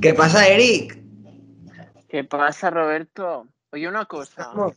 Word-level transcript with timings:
¿Qué 0.00 0.14
pasa, 0.14 0.46
Eric? 0.46 0.98
¿Qué 2.08 2.22
pasa, 2.24 2.70
Roberto? 2.70 3.48
Oye, 3.72 3.88
una 3.88 4.06
cosa. 4.06 4.52
Un 4.54 4.72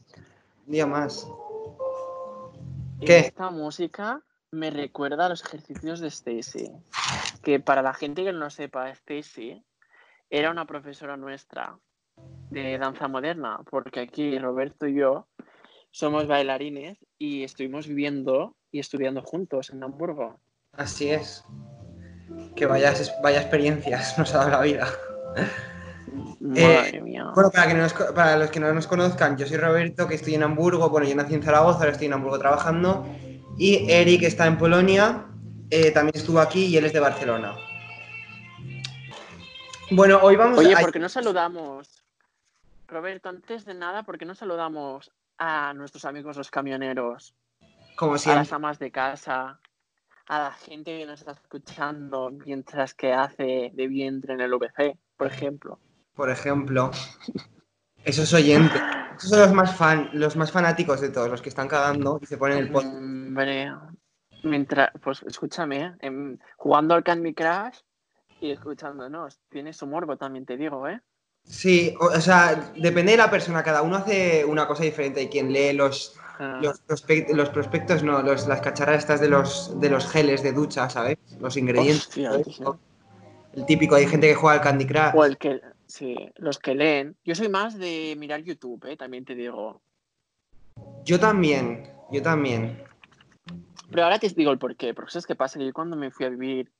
día 0.66 0.88
más. 0.88 1.28
¿Qué? 3.00 3.20
Esta 3.20 3.50
música 3.50 4.22
me 4.52 4.72
recuerda 4.72 5.28
a 5.28 5.30
los 5.30 5.46
ejercicios 5.46 6.00
de 6.00 6.08
Stacy. 6.08 6.72
Que 7.44 7.60
para 7.60 7.82
la 7.82 7.94
gente 7.94 8.24
que 8.24 8.34
no 8.34 8.50
sepa, 8.50 8.90
Stacy 8.90 9.64
era 10.30 10.52
una 10.52 10.66
profesora 10.66 11.16
nuestra 11.16 11.78
de 12.50 12.78
danza 12.78 13.08
moderna, 13.08 13.62
porque 13.70 14.02
aquí 14.02 14.38
Roberto 14.38 14.88
y 14.88 14.96
yo 14.96 15.29
somos 15.92 16.28
bailarines 16.28 16.98
y 17.18 17.44
estuvimos 17.44 17.88
viviendo 17.88 18.56
y 18.72 18.80
estudiando 18.80 19.22
juntos 19.22 19.70
en 19.72 19.84
Hamburgo. 19.84 20.40
Así 20.74 21.10
es. 21.10 21.44
Que 22.56 22.66
vaya, 22.66 22.94
vaya 23.24 23.42
experiencias 23.42 24.18
nos 24.18 24.34
ha 24.36 24.40
dado 24.40 24.50
la 24.52 24.62
vida. 24.62 24.88
Madre 26.40 26.98
Eh, 26.98 27.02
mía. 27.02 27.32
Bueno, 27.36 27.52
para, 27.52 27.68
que 27.68 27.74
no 27.74 27.82
nos 27.82 27.94
co- 27.94 28.14
para 28.14 28.38
los 28.38 28.50
que 28.50 28.60
no 28.60 28.74
nos 28.74 28.88
conozcan, 28.88 29.38
yo 29.38 29.46
soy 29.48 29.58
Roberto, 29.58 30.08
que 30.08 30.16
estoy 30.16 30.36
en 30.36 30.44
Hamburgo. 30.44 30.90
Bueno, 30.90 31.08
yo 31.08 31.16
nací 31.16 31.34
en 31.34 31.44
Zaragoza, 31.44 31.80
ahora 31.80 31.92
estoy 31.92 32.08
en 32.08 32.14
Hamburgo 32.14 32.40
trabajando. 32.40 33.06
Y 33.58 33.92
Eric 33.92 34.24
está 34.24 34.48
en 34.48 34.58
Polonia, 34.58 35.26
eh, 35.70 35.92
también 35.92 36.16
estuvo 36.16 36.40
aquí 36.40 36.66
y 36.66 36.78
él 36.78 36.86
es 36.86 36.94
de 36.94 37.00
Barcelona. 37.02 37.56
Bueno, 39.92 40.20
hoy 40.22 40.36
vamos 40.36 40.60
Oye, 40.60 40.76
a... 40.76 40.80
¿por 40.80 40.92
qué 40.92 41.00
no 41.00 41.10
saludamos? 41.10 42.04
Roberto, 42.88 43.30
antes 43.30 43.66
de 43.66 43.74
nada, 43.74 44.04
¿por 44.04 44.18
qué 44.18 44.26
no 44.26 44.34
saludamos 44.36 45.12
a 45.40 45.74
nuestros 45.74 46.06
amigos 46.06 46.38
los 46.38 46.52
camioneros? 46.52 47.34
Como 47.96 48.14
a 48.14 48.36
las 48.36 48.54
amas 48.54 48.78
de 48.78 48.92
casa, 48.92 49.60
a 50.28 50.40
la 50.40 50.52
gente 50.52 50.98
que 50.98 51.06
nos 51.06 51.22
está 51.22 51.32
escuchando 51.32 52.30
mientras 52.30 52.94
que 52.94 53.14
hace 53.14 53.72
de 53.74 53.88
vientre 53.88 54.34
en 54.36 54.42
el 54.42 54.54
VC, 54.54 54.98
por 55.18 55.28
ejemplo. 55.28 55.80
Por 56.14 56.30
ejemplo, 56.30 56.92
esos 58.04 58.34
oyentes. 58.34 58.82
Esos 59.18 59.32
son 59.32 59.40
los 59.40 59.54
más 59.54 59.76
fan, 59.76 60.10
los 60.14 60.36
más 60.38 60.52
fanáticos 60.52 61.02
de 61.02 61.10
todos, 61.10 61.30
los 61.30 61.42
que 61.42 61.50
están 61.50 61.68
cagando 61.68 62.20
y 62.22 62.26
se 62.26 62.38
ponen 62.38 62.60
el 62.60 62.72
podcast. 62.72 62.94
Hombre, 62.94 63.74
mientras, 64.44 64.92
pues 65.02 65.24
escúchame, 65.24 65.98
¿eh? 66.00 66.38
Jugando 66.56 66.96
al 66.96 67.04
Candy 67.04 67.34
Crush 67.34 67.80
y 68.40 68.52
escuchándonos. 68.52 69.42
Tiene 69.50 69.74
su 69.74 69.88
morbo 69.88 70.16
también, 70.16 70.46
te 70.46 70.56
digo, 70.56 70.88
¿eh? 70.88 71.02
Sí, 71.44 71.96
o, 72.00 72.06
o 72.06 72.22
sea, 72.22 72.72
depende 72.76 73.14
de 73.14 73.18
la 73.18 73.32
persona, 73.32 73.64
cada 73.64 73.82
uno 73.82 73.98
hace 73.98 74.46
una 74.46 74.68
cosa 74.68 74.84
diferente. 74.84 75.22
Hay 75.22 75.30
quien 75.30 75.52
lee 75.52 75.74
los, 75.74 76.16
Ah, 76.42 76.62
los, 76.64 76.82
prospect- 76.88 77.34
los 77.34 77.50
prospectos, 77.50 78.02
no, 78.02 78.22
los, 78.22 78.48
las 78.48 78.62
cacharras 78.62 79.00
estas 79.00 79.20
de 79.20 79.28
los, 79.28 79.78
de 79.78 79.90
los 79.90 80.10
geles 80.10 80.42
de 80.42 80.54
ducha, 80.54 80.90
¿sabes? 80.90 81.18
Los 81.38 81.58
ingredientes. 81.58 82.10
El 83.52 83.66
típico, 83.66 83.96
hay 83.96 84.08
gente 84.08 84.28
que 84.30 84.36
juega 84.36 84.56
al 84.56 84.62
Candy 84.62 84.86
Crush. 84.86 85.16
O 85.16 85.26
el 85.26 85.38
que, 85.38 85.60
sí, 85.86 86.16
los 86.36 86.58
que 86.60 86.76
leen. 86.76 87.18
Yo 87.26 87.36
soy 87.36 87.50
más 87.50 87.78
de 87.78 88.16
mirar 88.18 88.42
YouTube, 88.42 88.86
¿eh? 88.86 88.96
También 88.96 89.26
te 89.26 89.36
digo. 89.36 89.82
Yo 91.04 91.20
también, 91.20 91.92
yo 92.10 92.22
también. 92.22 92.82
Pero 93.92 94.04
ahora 94.04 94.18
te 94.18 94.30
digo 94.30 94.52
el 94.52 94.60
por 94.60 94.78
qué. 94.78 94.94
Porque 94.94 95.12
sabes 95.12 95.26
qué 95.26 95.36
pasa, 95.36 95.60
que 95.60 95.66
yo 95.66 95.74
cuando 95.74 95.98
me 95.98 96.10
fui 96.10 96.26
a 96.26 96.30
vivir 96.30 96.72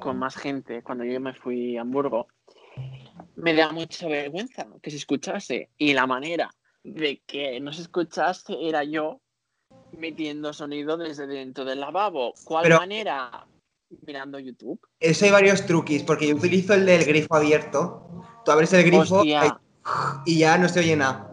con 0.00 0.18
más 0.18 0.36
gente, 0.36 0.82
cuando 0.82 1.04
yo 1.04 1.18
me 1.18 1.32
fui 1.32 1.78
a 1.78 1.80
Hamburgo, 1.80 2.28
me 3.38 3.54
da 3.54 3.70
mucha 3.72 4.06
vergüenza 4.08 4.66
que 4.82 4.90
se 4.90 4.96
escuchase. 4.96 5.70
Y 5.78 5.92
la 5.94 6.06
manera 6.06 6.50
de 6.82 7.22
que 7.26 7.60
no 7.60 7.72
se 7.72 7.82
escuchase 7.82 8.54
era 8.60 8.84
yo 8.84 9.20
metiendo 9.92 10.52
sonido 10.52 10.96
desde 10.96 11.26
dentro 11.26 11.64
del 11.64 11.80
lavabo. 11.80 12.34
¿Cuál 12.44 12.64
Pero- 12.64 12.78
manera? 12.78 13.46
Mirando 14.06 14.38
YouTube. 14.38 14.78
Eso 15.00 15.24
hay 15.24 15.30
varios 15.30 15.64
truquis, 15.64 16.02
porque 16.02 16.28
yo 16.28 16.36
utilizo 16.36 16.74
el 16.74 16.84
del 16.84 17.06
grifo 17.06 17.34
abierto. 17.36 18.22
Tú 18.44 18.50
abres 18.50 18.72
el 18.74 18.84
grifo 18.84 19.22
y 20.26 20.38
ya 20.38 20.58
no 20.58 20.68
se 20.68 20.80
oye 20.80 20.94
nada. 20.94 21.24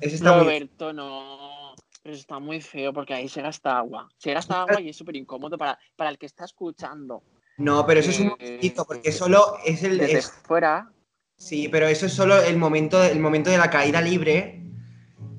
Ese 0.00 0.14
está 0.16 0.32
muy 0.32 0.44
Roberto, 0.44 0.92
no. 0.94 1.74
Pero 2.02 2.16
está 2.16 2.38
muy 2.38 2.60
feo 2.62 2.92
porque 2.94 3.12
ahí 3.14 3.28
se 3.28 3.42
gasta 3.42 3.76
agua. 3.78 4.08
Se 4.16 4.32
gasta 4.32 4.62
agua 4.62 4.80
y 4.80 4.88
es 4.88 4.96
súper 4.96 5.16
incómodo 5.16 5.58
para, 5.58 5.78
para 5.94 6.08
el 6.10 6.18
que 6.18 6.26
está 6.26 6.46
escuchando. 6.46 7.22
No, 7.58 7.84
pero 7.86 8.00
eso 8.00 8.10
es 8.10 8.18
un 8.20 8.28
Eh, 8.28 8.30
momentito, 8.40 8.84
porque 8.86 9.12
solo 9.12 9.56
es 9.64 9.82
el. 9.84 9.98
Desde 9.98 10.18
es- 10.18 10.32
fuera, 10.44 10.90
sí, 11.42 11.68
pero 11.68 11.86
eso 11.88 12.06
es 12.06 12.12
solo 12.12 12.40
el 12.42 12.56
momento, 12.56 13.02
el 13.02 13.18
momento 13.20 13.50
de 13.50 13.58
la 13.58 13.70
caída 13.70 14.00
libre. 14.00 14.58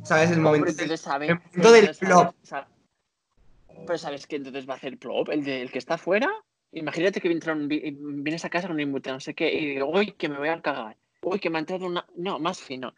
¿Sabes? 0.03 0.31
El 0.31 0.41
momento. 0.41 0.67
Hombre, 0.69 0.71
entonces 0.83 0.99
sabe- 1.01 1.27
el 1.27 1.35
momento 1.35 1.71
del 1.71 1.85
entonces 1.85 1.97
sabe- 2.09 2.23
plop. 2.23 2.35
sa- 2.43 2.67
Pero 3.87 3.97
sabes 3.97 4.27
que 4.27 4.35
entonces 4.35 4.67
va 4.67 4.73
a 4.73 4.77
hacer 4.77 4.97
plop, 4.97 5.29
el, 5.29 5.43
de- 5.43 5.61
el 5.61 5.71
que 5.71 5.77
está 5.79 5.93
afuera. 5.95 6.29
Imagínate 6.73 7.21
que 7.21 7.29
vienes 7.29 8.43
a 8.45 8.49
casa 8.49 8.67
con 8.67 8.75
un 8.75 8.81
invute, 8.81 9.11
no 9.11 9.19
sé 9.19 9.33
qué, 9.33 9.53
y 9.53 9.75
digo, 9.75 9.87
uy, 9.89 10.11
que 10.13 10.27
me 10.27 10.37
voy 10.37 10.49
a 10.49 10.61
cagar. 10.61 10.97
Uy, 11.21 11.39
que 11.39 11.49
me 11.49 11.57
ha 11.57 11.59
entrado 11.59 11.85
una. 11.85 12.05
No, 12.17 12.37
más 12.39 12.59
fino. 12.59 12.93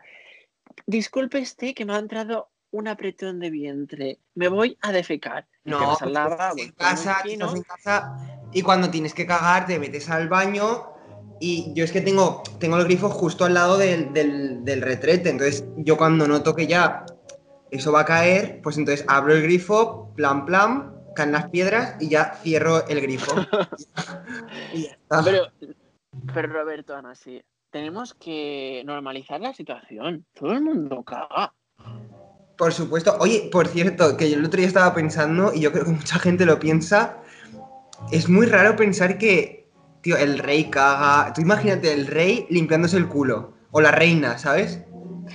Disculpe 0.88 1.40
este 1.40 1.74
que 1.76 1.86
me 1.86 1.94
ha 1.94 2.00
entrado 2.00 2.50
un 2.72 2.88
apretón 2.88 3.40
de 3.40 3.50
vientre. 3.52 4.20
Me 4.34 4.48
voy 4.48 4.78
a 4.82 4.92
defecar. 4.92 5.46
No, 5.64 5.96
pues 6.00 6.12
estás 6.12 6.58
en 6.58 6.72
casa, 6.72 7.22
estás 7.26 7.56
en 7.56 7.62
casa 7.64 8.18
y 8.52 8.62
cuando 8.62 8.90
tienes 8.90 9.14
que 9.14 9.26
cagar 9.26 9.66
te 9.68 9.78
metes 9.80 10.10
al 10.10 10.28
baño 10.30 10.95
y 11.40 11.73
yo 11.73 11.84
es 11.84 11.91
que 11.91 12.01
tengo, 12.01 12.44
tengo 12.59 12.78
el 12.78 12.85
grifo 12.85 13.09
justo 13.09 13.46
al 13.46 13.53
lado 13.53 13.78
del, 13.78 14.13
del- 14.13 14.63
del 14.63 14.81
retrete, 14.81 15.29
entonces 15.29 15.66
yo 15.78 15.97
cuando 15.97 16.28
noto 16.28 16.56
que 16.56 16.68
ya 16.68 17.06
eso 17.72 17.91
va 17.91 18.01
a 18.01 18.06
caer, 18.06 18.62
pues 18.63 18.78
entonces 18.78 19.06
abro 19.07 19.34
el 19.34 19.41
grifo, 19.44 20.13
plan 20.16 20.46
plan, 20.46 20.94
caen 21.16 21.31
las 21.31 21.50
piedras 21.50 21.96
y 22.00 22.09
ya 22.09 22.34
cierro 22.41 22.88
el 22.88 23.01
grifo. 23.01 23.34
y 24.73 24.84
ya 24.84 24.91
está. 24.91 25.23
Pero, 25.23 25.47
pero 26.34 26.47
Roberto, 26.53 26.96
Ana, 26.96 27.16
sí. 27.16 27.41
Tenemos 27.72 28.13
que 28.13 28.84
normalizar 28.85 29.41
la 29.41 29.53
situación. 29.53 30.25
Todo 30.34 30.53
el 30.53 30.62
mundo 30.62 31.03
caga. 31.03 31.53
Por 32.57 32.72
supuesto. 32.72 33.17
Oye, 33.19 33.50
por 33.52 33.67
cierto, 33.67 34.16
que 34.16 34.29
yo 34.29 34.38
el 34.38 34.46
otro 34.46 34.57
día 34.59 34.67
estaba 34.67 34.94
pensando, 34.94 35.52
y 35.53 35.59
yo 35.59 35.73
creo 35.73 35.84
que 35.84 35.91
mucha 35.91 36.17
gente 36.19 36.46
lo 36.46 36.57
piensa, 36.57 37.17
es 38.12 38.29
muy 38.29 38.46
raro 38.46 38.78
pensar 38.78 39.17
que, 39.17 39.65
tío, 40.06 40.18
el 40.18 40.38
rey 40.38 40.70
caga. 40.70 41.34
Tú 41.34 41.42
imagínate 41.42 41.92
el 41.92 42.06
rey 42.06 42.46
limpiándose 42.52 42.96
el 42.96 43.08
culo. 43.08 43.54
O 43.72 43.82
la 43.82 43.92
reina, 43.92 44.38
¿sabes? 44.38 44.86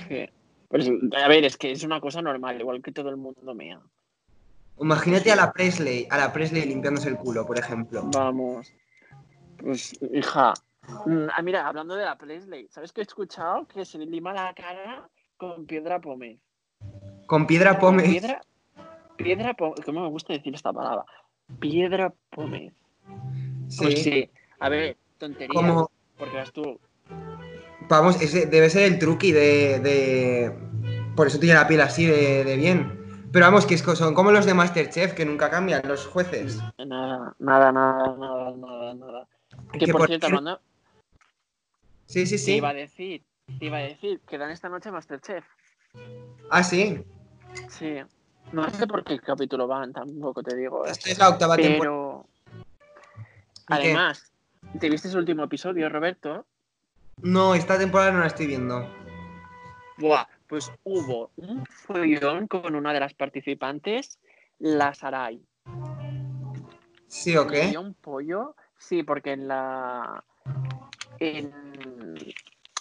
Sí. 0.07 0.25
Pues, 0.69 0.89
a 1.21 1.27
ver, 1.27 1.43
es 1.43 1.57
que 1.57 1.71
es 1.71 1.83
una 1.83 1.99
cosa 1.99 2.21
normal, 2.21 2.59
igual 2.59 2.81
que 2.81 2.93
todo 2.93 3.09
el 3.09 3.17
mundo 3.17 3.53
mea. 3.53 3.81
Imagínate 4.79 5.29
a 5.29 5.35
la 5.35 5.51
Presley, 5.51 6.07
a 6.09 6.17
la 6.17 6.31
Presley 6.31 6.65
limpiándose 6.65 7.09
el 7.09 7.17
culo, 7.17 7.45
por 7.45 7.59
ejemplo. 7.59 8.09
Vamos. 8.13 8.73
Pues, 9.57 9.93
hija. 10.13 10.53
Mm, 11.05 11.27
ah, 11.35 11.41
mira, 11.41 11.67
hablando 11.67 11.95
de 11.95 12.05
la 12.05 12.17
Presley, 12.17 12.69
¿sabes 12.69 12.93
que 12.93 13.01
he 13.01 13.03
escuchado 13.03 13.67
que 13.67 13.83
se 13.83 13.97
le 13.97 14.05
lima 14.05 14.31
la 14.33 14.53
cara 14.53 15.09
con 15.35 15.65
piedra 15.65 15.99
pómez? 15.99 16.39
Con 17.27 17.45
piedra 17.45 17.77
pómez. 17.77 18.09
Piedra, 18.09 18.41
piedra 19.17 19.53
pómez. 19.53 19.81
¿Cómo 19.85 20.01
me 20.01 20.07
gusta 20.07 20.31
decir 20.31 20.55
esta 20.55 20.71
palabra? 20.71 21.05
Piedra 21.59 22.13
pómez. 22.29 22.73
Sí. 23.67 23.83
Pues 23.83 24.03
sí. 24.03 24.29
A 24.61 24.69
ver, 24.69 24.95
tontería. 25.17 25.53
Como, 25.59 25.89
Porque 26.17 26.37
vas 26.37 26.51
tú. 26.53 26.79
vamos, 27.89 28.21
ese 28.21 28.45
debe 28.45 28.69
ser 28.69 28.83
el 28.83 28.99
truqui 28.99 29.31
de, 29.31 29.79
de- 29.79 30.55
Por 31.15 31.27
eso 31.27 31.39
tiene 31.39 31.55
la 31.55 31.67
piel 31.67 31.81
así 31.81 32.05
de, 32.05 32.43
de 32.43 32.55
bien. 32.57 32.99
Pero 33.33 33.45
vamos, 33.45 33.65
que 33.65 33.77
son 33.77 34.13
como 34.13 34.31
los 34.31 34.45
de 34.45 34.53
Masterchef, 34.53 35.13
que 35.13 35.25
nunca 35.25 35.49
cambian, 35.49 35.81
los 35.87 36.05
jueces. 36.05 36.59
Nada, 36.77 37.33
nada, 37.39 37.71
nada, 37.71 38.15
nada, 38.17 38.51
nada, 38.55 38.93
nada. 38.93 39.27
Que, 39.73 39.79
Que 39.79 39.91
por 39.91 40.01
por 40.01 40.07
cierto, 40.07 40.27
cier- 40.27 40.37
hablando, 40.37 40.61
Sí, 42.05 42.25
sí, 42.27 42.35
te 42.35 42.37
sí. 42.37 42.55
iba 42.57 42.69
a 42.69 42.73
decir, 42.73 43.23
te 43.57 43.65
iba 43.65 43.77
a 43.77 43.81
decir 43.81 44.19
que 44.27 44.37
dan 44.37 44.51
esta 44.51 44.69
noche 44.69 44.91
Masterchef. 44.91 45.45
Ah, 46.49 46.61
sí. 46.63 47.03
Sí. 47.69 47.95
No 48.51 48.69
sé 48.69 48.85
por 48.85 49.03
qué 49.05 49.17
capítulo 49.19 49.65
van, 49.65 49.91
tampoco 49.93 50.43
te 50.43 50.55
digo. 50.55 50.85
¿eh? 50.85 50.91
Esta 50.91 51.09
es 51.09 51.17
la 51.17 51.29
octava 51.29 51.55
temporada. 51.55 52.23
Además, 53.67 54.30
¿te 54.79 54.89
viste 54.89 55.07
el 55.09 55.17
último 55.17 55.43
episodio, 55.43 55.89
Roberto? 55.89 56.45
No, 57.21 57.53
esta 57.55 57.77
temporada 57.77 58.11
no 58.11 58.19
la 58.19 58.27
estoy 58.27 58.47
viendo. 58.47 58.87
Buah, 59.97 60.25
pues 60.47 60.71
hubo 60.83 61.31
un 61.35 61.65
follón 61.65 62.47
con 62.47 62.75
una 62.75 62.93
de 62.93 62.99
las 62.99 63.13
participantes, 63.13 64.19
la 64.59 64.93
Sarai. 64.93 65.41
¿Sí 67.07 67.35
o 67.37 67.45
Le 67.45 67.71
qué? 67.71 67.77
un 67.77 67.93
pollo. 67.93 68.55
Sí, 68.77 69.03
porque 69.03 69.33
en 69.33 69.47
la. 69.47 70.23
En, 71.19 71.53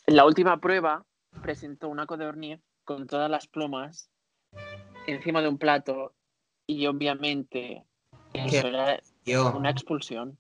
en 0.07 0.17
la 0.17 0.25
última 0.25 0.59
prueba 0.59 1.05
presentó 1.43 1.89
una 1.89 2.07
codorniz 2.07 2.61
con 2.85 3.07
todas 3.07 3.31
las 3.31 3.47
plumas 3.47 4.09
encima 5.07 5.43
de 5.43 5.49
un 5.49 5.59
plato 5.59 6.15
y 6.67 6.87
obviamente 6.87 7.85
eso 8.33 8.69
era 8.69 9.01
una 9.55 9.71
expulsión. 9.71 10.39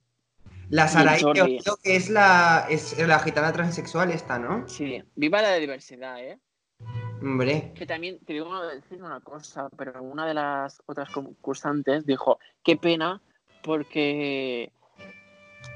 La 0.71 0.87
Sarai, 0.87 1.21
Jordi. 1.21 1.59
que 1.83 1.97
es 1.97 2.09
la, 2.09 2.67
es 2.71 2.97
la 2.99 3.19
gitana 3.19 3.53
transexual 3.53 4.11
esta, 4.13 4.39
¿no? 4.39 4.69
Sí, 4.69 5.03
viva 5.17 5.43
la 5.43 5.57
diversidad, 5.57 6.23
¿eh? 6.23 6.39
Hombre. 7.21 7.73
Que 7.75 7.87
también 7.87 8.21
te 8.25 8.33
digo 8.33 8.65
decir 8.67 9.03
una 9.03 9.21
cosa, 9.21 9.69
pero 9.77 10.01
una 10.03 10.27
de 10.27 10.35
las 10.35 10.81
otras 10.87 11.11
concursantes 11.11 12.07
dijo, 12.07 12.39
qué 12.63 12.77
pena, 12.77 13.21
porque 13.63 14.73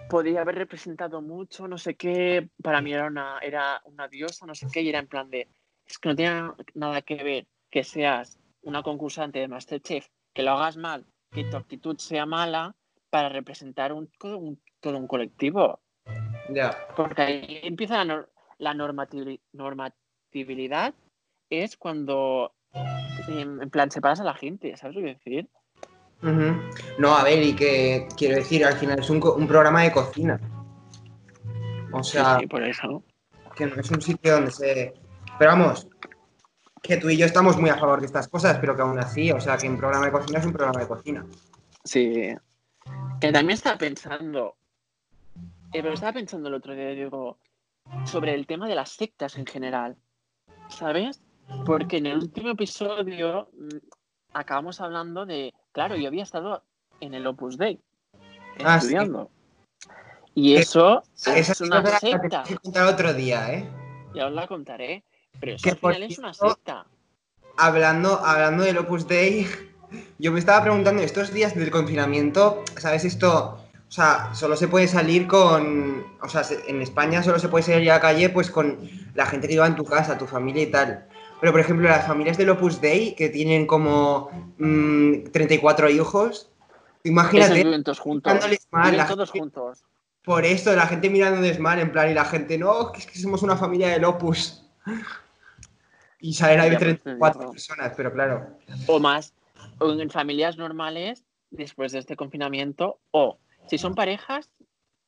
podría 0.08 0.42
haber 0.42 0.54
representado 0.54 1.20
mucho, 1.20 1.66
no 1.66 1.76
sé 1.76 1.96
qué, 1.96 2.48
para 2.62 2.80
mí 2.80 2.92
era 2.92 3.06
una, 3.06 3.38
era 3.40 3.82
una 3.86 4.06
diosa, 4.06 4.46
no 4.46 4.54
sé 4.54 4.68
qué, 4.72 4.80
y 4.82 4.90
era 4.90 5.00
en 5.00 5.08
plan 5.08 5.28
de, 5.28 5.48
es 5.86 5.98
que 5.98 6.08
no 6.08 6.14
tiene 6.14 6.52
nada 6.74 7.02
que 7.02 7.16
ver 7.16 7.46
que 7.68 7.82
seas 7.82 8.38
una 8.62 8.84
concursante 8.84 9.40
de 9.40 9.48
Masterchef, 9.48 10.06
que 10.32 10.44
lo 10.44 10.52
hagas 10.52 10.76
mal, 10.76 11.04
que 11.32 11.44
tu 11.44 11.56
actitud 11.56 11.98
sea 11.98 12.26
mala 12.26 12.76
para 13.10 13.28
representar 13.28 13.92
un, 13.92 14.08
todo 14.84 14.98
un 14.98 15.06
colectivo. 15.08 15.80
Ya. 16.50 16.76
Porque 16.94 17.22
ahí 17.22 17.60
empieza 17.62 18.04
la, 18.04 18.14
nor- 18.14 18.28
la 18.58 18.74
normativi- 18.74 19.40
normatividad, 19.52 20.94
es 21.48 21.76
cuando, 21.78 22.52
en, 23.28 23.62
en 23.62 23.70
plan, 23.70 23.90
separas 23.90 24.20
a 24.20 24.24
la 24.24 24.34
gente, 24.34 24.76
¿sabes 24.76 24.94
lo 24.96 25.02
que 25.02 25.16
quiero 25.16 25.42
decir? 25.42 25.50
No, 26.98 27.14
a 27.16 27.24
ver, 27.24 27.42
y 27.42 27.54
que 27.54 28.06
quiero 28.16 28.36
decir, 28.36 28.64
al 28.64 28.74
final 28.74 28.98
es 28.98 29.10
un, 29.10 29.20
programa 29.20 29.82
de 29.82 29.92
cocina. 29.92 30.38
O 31.92 32.02
sea, 32.02 32.34
sí, 32.34 32.40
sí, 32.40 32.46
por 32.46 32.62
eso. 32.62 33.02
que 33.56 33.66
no 33.66 33.76
es 33.80 33.90
un 33.90 34.00
sitio 34.02 34.34
donde 34.34 34.50
se. 34.50 34.94
Pero 35.38 35.50
vamos, 35.52 35.86
que 36.82 36.96
tú 36.96 37.08
y 37.10 37.16
yo 37.16 37.26
estamos 37.26 37.58
muy 37.58 37.70
a 37.70 37.76
favor 37.76 38.00
de 38.00 38.06
estas 38.06 38.28
cosas, 38.28 38.58
pero 38.58 38.74
que 38.74 38.82
aún 38.82 38.98
así, 38.98 39.30
o 39.32 39.40
sea, 39.40 39.56
que 39.56 39.68
un 39.68 39.76
programa 39.78 40.06
de 40.06 40.12
cocina 40.12 40.38
es 40.38 40.46
un 40.46 40.52
programa 40.52 40.80
de 40.80 40.88
cocina. 40.88 41.26
Sí. 41.84 42.34
Que 43.20 43.32
también 43.32 43.54
estaba 43.54 43.76
pensando, 43.78 44.56
eh, 45.74 45.82
pero 45.82 45.92
estaba 45.94 46.12
pensando 46.12 46.48
el 46.48 46.54
otro 46.54 46.74
día, 46.74 46.90
digo, 46.90 47.38
sobre 48.04 48.32
el 48.34 48.46
tema 48.46 48.68
de 48.68 48.76
las 48.76 48.90
sectas 48.90 49.36
en 49.36 49.44
general, 49.44 49.96
¿sabes? 50.68 51.20
Porque 51.66 51.96
en 51.98 52.06
el 52.06 52.18
último 52.18 52.50
episodio 52.50 53.50
mm, 53.52 53.78
acabamos 54.34 54.80
hablando 54.80 55.26
de, 55.26 55.52
claro, 55.72 55.96
yo 55.96 56.06
había 56.06 56.22
estado 56.22 56.62
en 57.00 57.14
el 57.14 57.26
Opus 57.26 57.58
Dei 57.58 57.80
Ah, 58.62 58.80
sí. 58.80 58.86
estudiando. 58.86 59.30
Y 60.34 60.54
Que- 60.54 60.60
eso 60.60 61.02
Esa 61.16 61.52
es 61.52 61.60
una 61.60 61.82
la 61.82 61.98
secta, 61.98 62.44
que 62.46 62.80
otro 62.80 63.12
día, 63.12 63.52
¿eh? 63.52 63.68
ya 64.14 64.26
os 64.26 64.32
la 64.32 64.46
contaré, 64.46 65.02
pero 65.40 65.54
eso 65.56 65.64
Que 65.64 65.70
al 65.70 65.76
final 65.78 66.02
es 66.04 66.18
una 66.18 66.34
secta. 66.34 66.86
Hablando, 67.56 68.20
hablando 68.20 68.62
del 68.62 68.78
Opus 68.78 69.08
Dei, 69.08 69.46
yo 70.18 70.30
me 70.30 70.38
estaba 70.38 70.62
preguntando 70.62 71.02
estos 71.02 71.32
días 71.32 71.54
del 71.56 71.70
confinamiento, 71.72 72.62
¿sabes 72.76 73.04
esto? 73.04 73.63
O 73.94 73.96
sea, 73.96 74.34
solo 74.34 74.56
se 74.56 74.66
puede 74.66 74.88
salir 74.88 75.28
con. 75.28 76.04
O 76.20 76.28
sea, 76.28 76.42
se- 76.42 76.68
en 76.68 76.82
España 76.82 77.22
solo 77.22 77.38
se 77.38 77.48
puede 77.48 77.62
salir 77.62 77.88
a 77.92 77.94
la 77.94 78.00
calle 78.00 78.28
pues 78.28 78.50
con 78.50 78.76
la 79.14 79.24
gente 79.24 79.46
que 79.46 79.54
lleva 79.54 79.68
en 79.68 79.76
tu 79.76 79.84
casa, 79.84 80.18
tu 80.18 80.26
familia 80.26 80.64
y 80.64 80.66
tal. 80.66 81.06
Pero, 81.40 81.52
por 81.52 81.60
ejemplo, 81.60 81.88
las 81.88 82.04
familias 82.04 82.36
del 82.36 82.50
Opus 82.50 82.80
Dei, 82.80 83.14
que 83.14 83.28
tienen 83.28 83.68
como 83.68 84.30
mm, 84.58 85.26
34 85.30 85.90
hijos, 85.90 86.50
imagínate, 87.04 87.54
viven 87.54 87.84
todos 87.84 88.00
juntos. 88.00 88.32
mal, 88.72 88.90
Viven 88.90 89.06
todos 89.06 89.30
gente- 89.30 89.38
juntos. 89.60 89.84
por 90.24 90.44
esto, 90.44 90.74
la 90.74 90.88
gente 90.88 91.08
mirándoles 91.08 91.60
mal, 91.60 91.78
en 91.78 91.92
plan, 91.92 92.10
y 92.10 92.14
la 92.14 92.24
gente, 92.24 92.58
no, 92.58 92.90
que 92.90 92.98
es 92.98 93.06
que 93.06 93.16
somos 93.20 93.44
una 93.44 93.56
familia 93.56 93.90
del 93.90 94.04
Opus. 94.06 94.64
Y 96.18 96.34
salen 96.34 96.58
ahí 96.58 96.70
Ya, 96.72 96.78
pues, 96.78 96.88
te 96.88 96.94
34 96.96 97.40
digo. 97.42 97.52
personas, 97.52 97.92
pero 97.96 98.12
claro. 98.12 98.58
o 98.88 98.98
más 98.98 99.34
o 99.78 99.92
en 99.92 100.10
familias 100.10 100.56
normales 100.56 101.22
después 101.52 101.92
de 101.92 102.00
este 102.00 102.16
confinamiento 102.16 102.98
o 103.12 103.38
si 103.66 103.78
son 103.78 103.94
parejas 103.94 104.50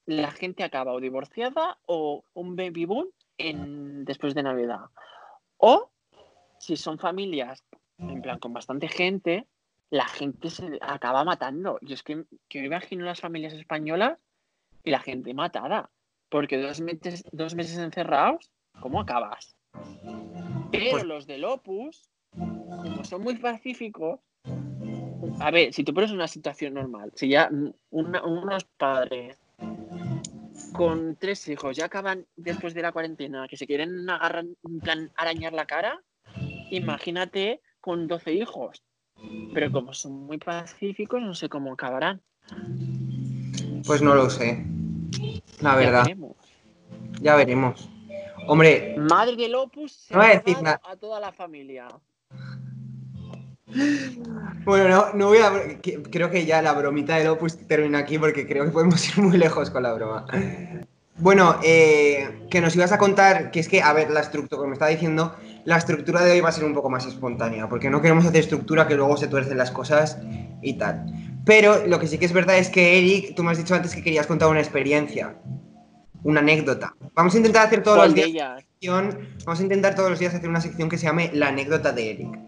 la 0.06 0.30
gente 0.30 0.62
acaba 0.62 0.92
o 0.92 1.00
divorciada 1.00 1.78
o 1.86 2.24
un 2.34 2.54
baby 2.56 2.84
boom 2.84 3.08
en, 3.38 4.04
después 4.04 4.34
de 4.34 4.42
Navidad 4.42 4.86
o 5.56 5.90
si 6.58 6.76
son 6.76 6.98
familias 6.98 7.64
en 7.98 8.22
plan 8.22 8.38
con 8.38 8.52
bastante 8.52 8.88
gente 8.88 9.46
la 9.90 10.06
gente 10.06 10.50
se 10.50 10.78
acaba 10.80 11.24
matando 11.24 11.78
yo 11.82 11.94
es 11.94 12.02
que, 12.02 12.24
que 12.48 12.60
me 12.60 12.66
imagino 12.66 13.04
las 13.04 13.20
familias 13.20 13.52
españolas 13.52 14.18
y 14.84 14.90
la 14.90 15.00
gente 15.00 15.34
matada 15.34 15.90
porque 16.28 16.58
dos 16.58 16.80
meses 16.80 17.24
dos 17.32 17.54
meses 17.54 17.78
encerrados 17.78 18.50
¿cómo 18.80 19.00
acabas? 19.00 19.56
pero 20.70 20.90
Pues- 20.90 21.04
los 21.04 21.26
del 21.26 21.44
Opus 21.44 22.10
como 22.30 23.04
son 23.04 23.22
muy 23.22 23.36
pacíficos, 23.36 24.20
a 25.40 25.50
ver, 25.50 25.72
si 25.72 25.84
tú 25.84 25.92
pones 25.94 26.10
una 26.10 26.28
situación 26.28 26.74
normal, 26.74 27.12
si 27.14 27.28
ya 27.28 27.50
una- 27.90 28.24
unos 28.24 28.64
padres 28.64 29.38
con 30.72 31.16
tres 31.16 31.46
hijos 31.48 31.76
ya 31.76 31.86
acaban 31.86 32.26
después 32.36 32.74
de 32.74 32.82
la 32.82 32.92
cuarentena, 32.92 33.46
que 33.48 33.56
se 33.56 33.66
quieren 33.66 34.08
agarrar, 34.10 34.44
en 34.64 34.80
plan 34.80 35.10
arañar 35.16 35.52
la 35.52 35.66
cara, 35.66 36.02
imagínate 36.70 37.60
con 37.80 38.06
12 38.08 38.32
hijos. 38.32 38.82
Pero 39.54 39.72
como 39.72 39.94
son 39.94 40.12
muy 40.26 40.38
pacíficos, 40.38 41.22
no 41.22 41.34
sé 41.34 41.48
cómo 41.48 41.72
acabarán. 41.72 42.20
Pues 43.86 44.02
no 44.02 44.14
lo 44.14 44.28
sé. 44.28 44.64
La 45.60 45.70
Ya 45.70 45.76
verdad, 45.76 46.02
veremos. 46.04 46.36
ya 47.20 47.36
veremos. 47.36 47.88
Hombre, 48.48 48.94
Madre 48.98 49.36
del 49.36 49.54
Opus 49.54 49.92
se 49.92 50.14
No 50.14 50.20
voy 50.20 50.28
a 50.30 50.38
decir 50.38 50.56
a 50.82 50.96
toda 50.96 51.18
la 51.20 51.32
familia. 51.32 51.88
Bueno, 54.64 54.88
no, 54.88 55.12
no 55.14 55.26
voy 55.28 55.38
a. 55.38 55.52
Creo 56.10 56.30
que 56.30 56.44
ya 56.46 56.62
la 56.62 56.72
bromita 56.72 57.16
del 57.16 57.28
Opus 57.28 57.56
termina 57.66 57.98
aquí 57.98 58.18
porque 58.18 58.46
creo 58.46 58.64
que 58.64 58.70
podemos 58.70 59.06
ir 59.16 59.22
muy 59.24 59.36
lejos 59.38 59.70
con 59.70 59.82
la 59.82 59.92
broma. 59.92 60.26
Bueno, 61.18 61.56
eh, 61.64 62.46
que 62.50 62.60
nos 62.60 62.76
ibas 62.76 62.92
a 62.92 62.98
contar 62.98 63.50
que 63.50 63.60
es 63.60 63.68
que, 63.68 63.80
a 63.80 63.92
ver, 63.94 64.10
la 64.10 64.20
estructura, 64.20 64.58
como 64.58 64.68
me 64.68 64.74
estaba 64.74 64.90
diciendo, 64.90 65.34
la 65.64 65.78
estructura 65.78 66.22
de 66.22 66.32
hoy 66.32 66.40
va 66.40 66.50
a 66.50 66.52
ser 66.52 66.64
un 66.64 66.74
poco 66.74 66.90
más 66.90 67.06
espontánea, 67.06 67.68
porque 67.70 67.88
no 67.88 68.02
queremos 68.02 68.26
hacer 68.26 68.40
estructura 68.40 68.86
que 68.86 68.96
luego 68.96 69.16
se 69.16 69.26
tuercen 69.26 69.56
las 69.56 69.70
cosas 69.70 70.18
y 70.60 70.74
tal. 70.74 71.06
Pero 71.46 71.86
lo 71.86 71.98
que 72.00 72.06
sí 72.06 72.18
que 72.18 72.26
es 72.26 72.32
verdad 72.34 72.58
es 72.58 72.68
que, 72.68 72.98
Eric, 72.98 73.34
tú 73.34 73.42
me 73.44 73.52
has 73.52 73.56
dicho 73.58 73.74
antes 73.74 73.94
que 73.94 74.02
querías 74.02 74.26
contar 74.26 74.48
una 74.48 74.60
experiencia, 74.60 75.36
una 76.22 76.40
anécdota. 76.40 76.94
Vamos 77.14 77.32
a 77.34 77.36
intentar 77.38 77.66
hacer 77.66 77.82
todos 77.82 77.96
¿Cuál 77.98 78.08
los 78.10 78.14
días 78.16 78.26
sección- 78.80 79.18
vamos 79.46 79.60
a 79.60 79.62
intentar 79.62 79.94
todos 79.94 80.10
los 80.10 80.18
días 80.18 80.34
hacer 80.34 80.50
una 80.50 80.60
sección 80.60 80.88
que 80.90 80.98
se 80.98 81.06
llame 81.06 81.30
La 81.32 81.48
anécdota 81.48 81.92
de 81.92 82.10
Eric. 82.10 82.38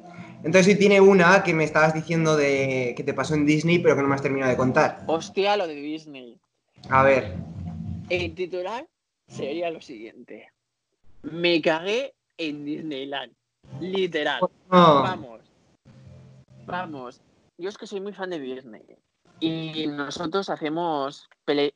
Entonces 0.45 0.69
hoy 0.69 0.79
tiene 0.79 1.01
una 1.01 1.43
que 1.43 1.53
me 1.53 1.65
estabas 1.65 1.95
diciendo 1.95 2.37
de 2.37 2.95
que 2.97 3.03
te 3.05 3.13
pasó 3.15 3.35
en 3.35 3.45
Disney, 3.45 3.79
pero 3.81 3.97
que 3.97 4.03
no 4.03 4.09
me 4.09 4.15
has 4.15 4.23
terminado 4.23 4.51
de 4.51 4.57
contar. 4.57 5.03
Hostia, 5.07 5.57
lo 5.57 5.67
de 5.67 5.75
Disney. 5.75 6.39
A 6.91 7.03
ver, 7.03 7.35
El 8.09 8.35
titular 8.35 8.87
sería 9.27 9.71
lo 9.71 9.81
siguiente. 9.81 10.51
Me 11.23 11.61
cagué 11.61 12.15
en 12.39 12.65
Disneyland. 12.65 13.33
Literal. 13.81 14.41
no, 14.71 15.03
Vamos. 15.03 15.41
Vamos. 16.67 17.21
Yo 17.59 17.69
es 17.69 17.77
que 17.77 17.87
soy 17.87 18.01
muy 18.01 18.13
fan 18.13 18.31
de 18.31 18.39
Disney. 18.39 18.83
Y 19.41 19.87
nosotros 19.89 20.49
hacemos... 20.51 21.29
Pele... 21.45 21.75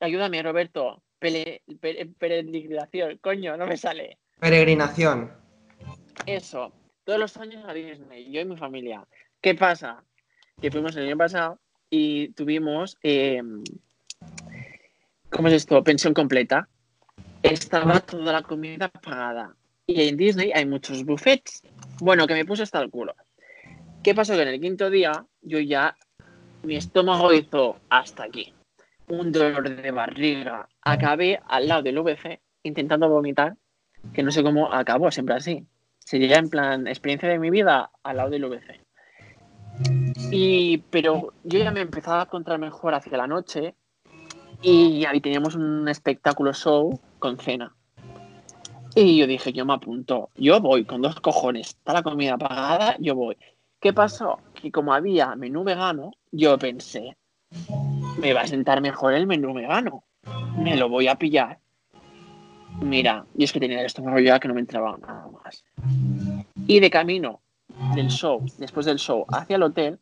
Ayúdame, 0.00 0.42
Roberto. 0.42 1.02
Pele... 1.18 1.62
pere- 1.80 2.12
Peregrinación. 2.18 3.18
Coño, 3.22 3.56
no 3.56 3.66
me 3.66 3.76
sale. 3.78 4.18
peregrinación. 4.38 5.32
Eso. 6.26 6.72
Todos 7.04 7.18
los 7.18 7.36
años 7.36 7.64
a 7.66 7.74
Disney. 7.74 8.30
Yo 8.30 8.40
y 8.40 8.44
mi 8.44 8.56
familia. 8.56 9.06
¿Qué 9.40 9.54
pasa? 9.54 10.04
Que 10.60 10.70
fuimos 10.70 10.94
el 10.96 11.06
año 11.06 11.16
pasado 11.16 11.58
y 11.90 12.28
tuvimos... 12.28 12.96
eh, 13.02 13.42
¿Cómo 15.30 15.48
es 15.48 15.54
esto? 15.54 15.82
Pensión 15.82 16.14
completa. 16.14 16.68
Estaba 17.42 18.00
toda 18.00 18.32
la 18.32 18.42
comida 18.42 18.88
pagada. 18.88 19.56
Y 19.86 20.08
en 20.08 20.16
Disney 20.16 20.52
hay 20.54 20.66
muchos 20.66 21.04
buffets. 21.04 21.62
Bueno, 22.00 22.26
que 22.26 22.34
me 22.34 22.44
puse 22.44 22.62
hasta 22.62 22.80
el 22.80 22.90
culo. 22.90 23.14
¿Qué 24.04 24.14
pasó? 24.14 24.34
Que 24.34 24.42
en 24.42 24.48
el 24.48 24.60
quinto 24.60 24.90
día 24.90 25.26
yo 25.40 25.58
ya... 25.58 25.96
Mi 26.62 26.76
estómago 26.76 27.32
hizo 27.32 27.80
hasta 27.88 28.22
aquí. 28.22 28.54
Un 29.08 29.32
dolor 29.32 29.68
de 29.68 29.90
barriga. 29.90 30.68
Acabé 30.82 31.40
al 31.48 31.66
lado 31.66 31.82
del 31.82 31.98
VC 31.98 32.40
intentando 32.62 33.08
vomitar. 33.08 33.56
Que 34.14 34.22
no 34.22 34.30
sé 34.30 34.44
cómo 34.44 34.72
acabó, 34.72 35.10
siempre 35.10 35.34
así. 35.34 35.66
Sería 36.04 36.38
en 36.38 36.50
plan 36.50 36.86
experiencia 36.86 37.28
de 37.28 37.38
mi 37.38 37.50
vida 37.50 37.90
al 38.02 38.16
lado 38.16 38.30
del 38.30 38.44
VC. 38.46 38.80
Y, 40.30 40.78
pero 40.90 41.32
yo 41.44 41.58
ya 41.58 41.70
me 41.70 41.80
empezaba 41.80 42.20
a 42.20 42.24
encontrar 42.24 42.58
mejor 42.58 42.94
hacia 42.94 43.16
la 43.16 43.26
noche 43.26 43.74
y 44.60 45.04
ahí 45.04 45.20
teníamos 45.20 45.54
un 45.54 45.88
espectáculo 45.88 46.52
show 46.52 47.00
con 47.18 47.38
cena. 47.38 47.74
Y 48.94 49.16
yo 49.16 49.26
dije, 49.26 49.52
yo 49.52 49.64
me 49.64 49.72
apunto, 49.72 50.30
yo 50.36 50.60
voy 50.60 50.84
con 50.84 51.00
dos 51.00 51.18
cojones, 51.20 51.68
está 51.68 51.94
la 51.94 52.02
comida 52.02 52.36
pagada, 52.36 52.96
yo 52.98 53.14
voy. 53.14 53.36
¿Qué 53.80 53.92
pasó? 53.92 54.38
Que 54.54 54.70
como 54.70 54.92
había 54.92 55.34
menú 55.34 55.64
vegano, 55.64 56.12
yo 56.30 56.58
pensé, 56.58 57.16
me 58.18 58.34
va 58.34 58.42
a 58.42 58.46
sentar 58.46 58.82
mejor 58.82 59.14
el 59.14 59.26
menú 59.26 59.54
vegano, 59.54 60.04
me 60.58 60.76
lo 60.76 60.90
voy 60.90 61.08
a 61.08 61.16
pillar. 61.16 61.61
Mira, 62.80 63.24
yo 63.34 63.44
es 63.44 63.52
que 63.52 63.60
tenía 63.60 63.80
el 63.80 63.86
estómago 63.86 64.18
ya 64.18 64.40
que 64.40 64.48
no 64.48 64.54
me 64.54 64.60
entraba 64.60 64.96
nada 64.98 65.28
más. 65.28 65.64
Y 66.66 66.80
de 66.80 66.90
camino 66.90 67.40
del 67.94 68.08
show, 68.08 68.44
después 68.58 68.86
del 68.86 68.98
show, 68.98 69.24
hacia 69.28 69.56
el 69.56 69.62
hotel, 69.62 69.98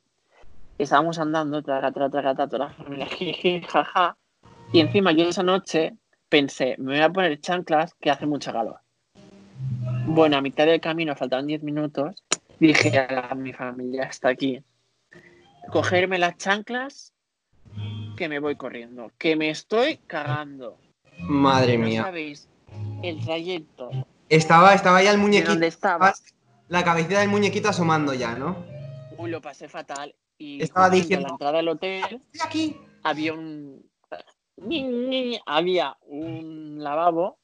estábamos 0.78 1.18
andando, 1.18 1.62
traga, 1.62 1.92
traga, 1.92 2.10
traga, 2.10 2.34
traga, 2.34 2.48
toda 2.48 2.64
la 2.66 2.72
familia, 2.72 3.06
jiji, 3.06 3.60
jaja. 3.68 4.16
Y 4.72 4.80
encima 4.80 5.12
yo 5.12 5.28
esa 5.28 5.42
noche 5.42 5.94
pensé, 6.28 6.76
me 6.78 6.92
voy 6.94 7.02
a 7.02 7.10
poner 7.10 7.40
chanclas 7.40 7.94
que 7.94 8.10
hace 8.10 8.26
mucha 8.26 8.52
calor. 8.52 8.78
Bueno, 10.06 10.36
a 10.36 10.40
mitad 10.40 10.66
del 10.66 10.80
camino, 10.80 11.14
faltaban 11.16 11.46
10 11.46 11.62
minutos, 11.62 12.24
dije 12.58 12.98
a 12.98 13.34
mi 13.34 13.52
familia 13.52 14.04
está 14.04 14.28
aquí. 14.30 14.62
Cogerme 15.70 16.18
las 16.18 16.36
chanclas, 16.36 17.12
que 18.16 18.28
me 18.28 18.38
voy 18.38 18.56
corriendo, 18.56 19.12
que 19.18 19.36
me 19.36 19.50
estoy 19.50 19.98
cagando. 20.06 20.78
Madre 21.18 21.76
No 21.78 21.86
mía. 21.86 22.02
sabéis 22.02 22.48
el 23.02 23.20
trayecto 23.24 23.90
Estaba, 24.28 24.74
estaba 24.74 25.02
ya 25.02 25.10
el 25.10 25.18
muñequito. 25.18 25.50
dónde 25.52 25.66
estaba. 25.66 26.14
La 26.68 26.84
cabecita 26.84 27.18
del 27.20 27.28
muñequito 27.30 27.68
asomando 27.68 28.14
ya, 28.14 28.34
¿no? 28.36 28.64
Uy, 29.18 29.30
lo 29.30 29.40
pasé 29.40 29.68
fatal. 29.68 30.14
Y 30.38 30.62
Estaba 30.62 30.88
diciendo- 30.88 31.26
a 31.26 31.28
la 31.28 31.34
entrada 31.34 31.56
del 31.58 31.68
hotel 31.68 32.20
Estoy 32.32 32.40
aquí. 32.44 32.76
había 33.02 33.32
un 33.34 33.84
había 35.46 35.96
un 36.02 36.76
lavabo 36.82 37.38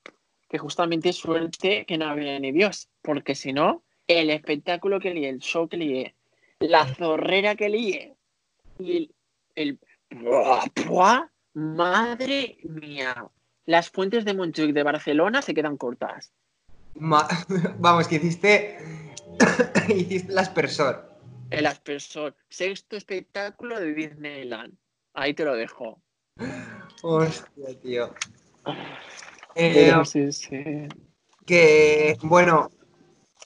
que 0.48 0.58
justamente 0.58 1.12
suerte 1.12 1.84
que 1.86 1.98
no 1.98 2.06
había 2.06 2.38
ni 2.38 2.52
Dios, 2.52 2.88
porque 3.02 3.34
si 3.34 3.52
no, 3.52 3.82
el 4.06 4.30
espectáculo 4.30 5.00
que 5.00 5.12
lié, 5.12 5.28
el 5.30 5.40
show 5.40 5.66
que 5.68 5.76
lié, 5.78 6.14
la 6.60 6.86
zorrera 6.94 7.56
que 7.56 7.68
lié 7.68 8.16
y 8.78 8.96
el, 8.96 9.14
el 9.56 9.80
¡buah, 10.10 10.64
buah! 10.86 11.26
madre 11.54 12.58
mía. 12.64 13.26
Las 13.66 13.90
fuentes 13.90 14.24
de 14.24 14.32
Montjuic 14.34 14.72
de 14.72 14.82
Barcelona 14.82 15.42
se 15.42 15.52
quedan 15.54 15.76
cortas. 15.76 16.32
Ma- 16.94 17.28
Vamos, 17.78 18.08
que 18.08 18.16
hiciste. 18.16 18.78
hiciste 19.88 20.32
el 20.32 20.38
aspersor. 20.38 21.10
El 21.50 21.66
aspersor, 21.66 22.34
sexto 22.48 22.96
espectáculo 22.96 23.78
de 23.78 23.92
Disneyland. 23.94 24.74
Ahí 25.14 25.34
te 25.34 25.44
lo 25.44 25.54
dejo. 25.54 26.02
Hostia, 27.02 27.80
tío. 27.82 28.14
Eh, 29.54 29.72
Pero 29.74 30.04
sí, 30.04 30.32
sí. 30.32 30.88
que, 31.44 32.16
bueno. 32.22 32.70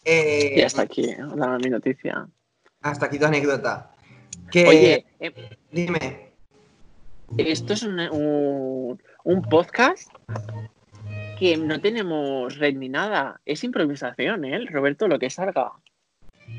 eh, 0.05 0.55
Y 0.57 0.63
hasta 0.63 0.83
aquí, 0.83 1.15
la 1.37 1.59
mi 1.59 1.69
noticia. 1.71 2.27
hasta 2.83 3.07
aquí 3.07 3.19
tu 3.19 3.27
anécdota. 3.27 3.95
Que, 4.51 4.67
Oye, 4.67 5.07
eh, 5.21 5.59
dime. 5.71 6.33
esto 7.37 7.75
es 7.75 7.83
un, 7.83 8.01
un, 8.01 9.03
un 9.25 9.43
podcast 9.43 10.11
que 11.39 11.57
no 11.57 11.81
tenemos 11.81 12.59
red 12.59 12.75
ni 12.77 12.89
nada. 12.89 13.41
Es 13.47 13.65
improvisación, 13.65 14.45
¿eh? 14.45 14.67
Roberto, 14.71 15.09
lo 15.09 15.19
que 15.19 15.31
salga. 15.31 15.73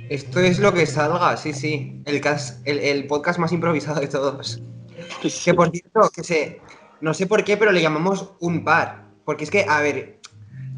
Esto 0.09 0.39
es 0.39 0.59
lo 0.59 0.73
que 0.73 0.85
salga, 0.85 1.37
sí, 1.37 1.53
sí. 1.53 2.01
El, 2.05 2.21
cas- 2.21 2.61
el, 2.65 2.79
el 2.79 3.07
podcast 3.07 3.39
más 3.39 3.51
improvisado 3.51 3.99
de 4.01 4.07
todos. 4.07 4.61
Que 5.43 5.53
por 5.53 5.71
cierto, 5.71 6.09
que 6.15 6.23
se. 6.23 6.61
No 7.01 7.13
sé 7.13 7.25
por 7.25 7.43
qué, 7.43 7.57
pero 7.57 7.71
le 7.71 7.81
llamamos 7.81 8.33
un 8.39 8.63
par. 8.63 9.05
Porque 9.25 9.43
es 9.45 9.49
que, 9.51 9.65
a 9.67 9.81
ver, 9.81 10.19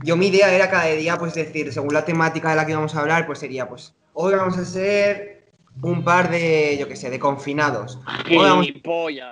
yo 0.04 0.16
mi 0.16 0.28
idea 0.28 0.54
era 0.54 0.70
cada 0.70 0.86
día, 0.86 1.18
pues 1.18 1.34
decir, 1.34 1.74
según 1.74 1.94
la 1.94 2.06
temática 2.06 2.50
de 2.50 2.56
la 2.56 2.66
que 2.66 2.74
vamos 2.76 2.96
a 2.96 3.02
hablar, 3.02 3.26
pues 3.26 3.40
sería, 3.40 3.68
pues, 3.68 3.94
hoy 4.14 4.34
vamos 4.36 4.58
a 4.58 4.64
ser 4.66 5.33
un 5.82 6.04
par 6.04 6.30
de, 6.30 6.78
yo 6.80 6.88
qué 6.88 6.96
sé, 6.96 7.10
de 7.10 7.20
confinados. 7.20 8.00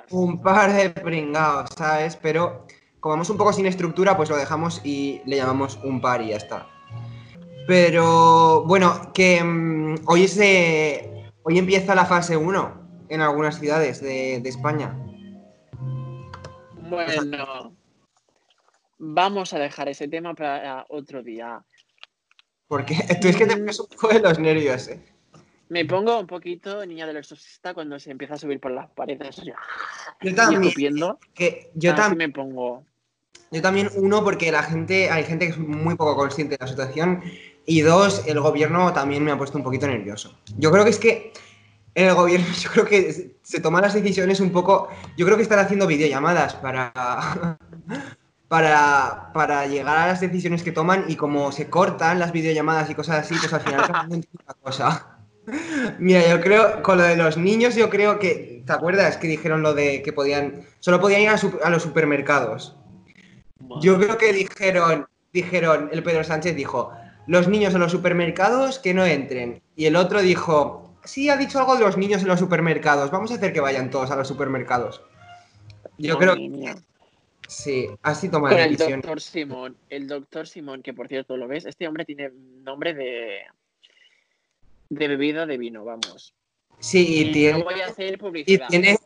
Un 0.09 0.41
par 0.41 0.73
de 0.73 0.89
pringados, 0.89 1.69
¿sabes? 1.77 2.15
Pero 2.17 2.65
como 2.99 3.13
vamos 3.13 3.29
un 3.29 3.37
poco 3.37 3.53
sin 3.53 3.65
estructura, 3.65 4.17
pues 4.17 4.29
lo 4.29 4.37
dejamos 4.37 4.81
y 4.83 5.21
le 5.25 5.37
llamamos 5.37 5.79
un 5.83 6.01
par 6.01 6.21
y 6.21 6.29
ya 6.29 6.37
está. 6.37 6.67
Pero 7.67 8.63
bueno, 8.65 9.11
que 9.13 9.43
mm, 9.43 9.95
hoy 10.07 10.23
es 10.23 10.35
de- 10.35 11.29
hoy 11.43 11.57
empieza 11.57 11.95
la 11.95 12.05
fase 12.05 12.35
1 12.35 13.05
en 13.09 13.21
algunas 13.21 13.59
ciudades 13.59 14.01
de, 14.01 14.39
de 14.41 14.49
España. 14.49 14.97
Bueno, 16.89 17.75
vamos 18.97 19.53
a 19.53 19.59
dejar 19.59 19.89
ese 19.89 20.07
tema 20.07 20.33
para 20.33 20.85
otro 20.89 21.23
día. 21.23 21.63
Porque 22.67 22.95
tú 23.21 23.27
es 23.27 23.37
que 23.37 23.45
te 23.45 23.55
pones 23.57 23.79
un 23.79 23.87
poco 23.87 24.09
de 24.09 24.19
los 24.19 24.39
nervios, 24.39 24.87
¿eh? 24.89 25.01
Me 25.71 25.85
pongo 25.85 26.19
un 26.19 26.27
poquito 26.27 26.85
niña 26.85 27.07
del 27.07 27.15
exorcista 27.15 27.73
cuando 27.73 27.97
se 27.97 28.11
empieza 28.11 28.33
a 28.33 28.37
subir 28.37 28.59
por 28.59 28.71
las 28.71 28.89
paredes. 28.89 29.37
Yo, 29.37 30.35
también, 30.35 30.73
que 31.33 31.71
yo, 31.75 31.93
así 31.93 32.01
tam- 32.01 32.17
me 32.17 32.27
pongo. 32.27 32.83
yo 33.51 33.61
también, 33.61 33.89
uno, 33.95 34.21
porque 34.21 34.51
la 34.51 34.63
gente, 34.63 35.09
hay 35.09 35.23
gente 35.23 35.45
que 35.45 35.51
es 35.53 35.57
muy 35.57 35.95
poco 35.95 36.17
consciente 36.17 36.57
de 36.57 36.65
la 36.65 36.67
situación. 36.67 37.23
Y 37.65 37.79
dos, 37.81 38.27
el 38.27 38.41
gobierno 38.41 38.91
también 38.91 39.23
me 39.23 39.31
ha 39.31 39.37
puesto 39.37 39.57
un 39.57 39.63
poquito 39.63 39.87
nervioso. 39.87 40.37
Yo 40.57 40.73
creo 40.73 40.83
que 40.83 40.89
es 40.89 40.99
que 40.99 41.31
el 41.95 42.13
gobierno, 42.15 42.47
yo 42.61 42.69
creo 42.71 42.85
que 42.85 43.37
se- 43.41 43.61
toman 43.61 43.83
las 43.83 43.93
decisiones 43.93 44.41
un 44.41 44.51
poco. 44.51 44.89
Yo 45.15 45.25
creo 45.25 45.37
que 45.37 45.43
están 45.43 45.59
haciendo 45.59 45.87
videollamadas 45.87 46.55
para. 46.55 46.91
Para, 48.49 49.31
para 49.33 49.65
llegar 49.65 49.97
a 49.97 50.07
las 50.07 50.19
decisiones 50.19 50.61
que 50.61 50.73
toman 50.73 51.05
y 51.07 51.15
como 51.15 51.53
se 51.53 51.69
cortan 51.69 52.19
las 52.19 52.33
videollamadas 52.33 52.89
y 52.89 52.95
cosas 52.95 53.19
así, 53.19 53.33
pues 53.39 53.53
al 53.53 53.61
final 53.61 53.79
entiende 54.11 54.27
una 54.43 54.53
cosa. 54.55 55.10
Mira, 55.99 56.27
yo 56.29 56.39
creo, 56.39 56.83
con 56.83 56.97
lo 56.97 57.03
de 57.03 57.15
los 57.15 57.37
niños, 57.37 57.75
yo 57.75 57.89
creo 57.89 58.19
que, 58.19 58.63
¿te 58.65 58.73
acuerdas 58.73 59.17
que 59.17 59.27
dijeron 59.27 59.61
lo 59.61 59.73
de 59.73 60.01
que 60.03 60.13
podían, 60.13 60.61
solo 60.79 60.99
podían 61.01 61.21
ir 61.21 61.29
a, 61.29 61.37
su- 61.37 61.59
a 61.63 61.69
los 61.69 61.83
supermercados? 61.83 62.75
Yo 63.81 63.97
creo 63.97 64.17
que 64.17 64.33
dijeron, 64.33 65.07
dijeron, 65.33 65.89
el 65.91 66.03
Pedro 66.03 66.23
Sánchez 66.23 66.55
dijo, 66.55 66.91
los 67.27 67.47
niños 67.47 67.73
en 67.73 67.79
los 67.79 67.91
supermercados 67.91 68.79
que 68.79 68.93
no 68.93 69.05
entren. 69.05 69.61
Y 69.75 69.85
el 69.85 69.95
otro 69.95 70.21
dijo, 70.21 70.95
sí, 71.03 71.29
ha 71.29 71.37
dicho 71.37 71.59
algo 71.59 71.75
de 71.75 71.81
los 71.81 71.97
niños 71.97 72.21
en 72.21 72.27
los 72.27 72.39
supermercados, 72.39 73.11
vamos 73.11 73.31
a 73.31 73.35
hacer 73.35 73.53
que 73.53 73.61
vayan 73.61 73.89
todos 73.89 74.11
a 74.11 74.15
los 74.15 74.27
supermercados. 74.27 75.01
Yo 75.97 76.17
creo 76.17 76.35
que 76.35 76.75
sí, 77.47 77.87
así 78.01 78.29
toma 78.29 78.49
Con 78.49 78.57
la 78.57 78.65
el 78.65 78.71
decisión. 78.71 79.01
doctor 79.01 79.21
Simón. 79.21 79.77
El 79.89 80.07
doctor 80.07 80.47
Simón, 80.47 80.81
que 80.81 80.93
por 80.93 81.07
cierto, 81.07 81.37
¿lo 81.37 81.47
ves? 81.47 81.65
Este 81.65 81.87
hombre 81.87 82.05
tiene 82.05 82.31
nombre 82.63 82.93
de. 82.93 83.39
De 84.91 85.07
bebida 85.07 85.45
de 85.45 85.57
vino, 85.57 85.85
vamos. 85.85 86.35
Sí, 86.79 87.21
y 87.21 87.25
no 87.25 87.31
tiene, 87.31 87.63
voy 87.63 87.79
a 87.79 87.85
hacer 87.85 88.19
y 88.45 88.57
tiene, 88.57 88.97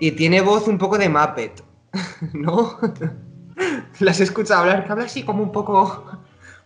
y 0.00 0.12
tiene 0.12 0.40
voz 0.40 0.66
un 0.68 0.78
poco 0.78 0.96
de 0.96 1.08
Muppet, 1.10 1.62
¿no? 2.32 2.78
Las 4.00 4.20
escucha 4.20 4.58
hablar, 4.58 4.86
que 4.86 4.92
habla 4.92 5.04
así 5.04 5.24
como 5.24 5.42
un 5.42 5.52
poco, 5.52 6.06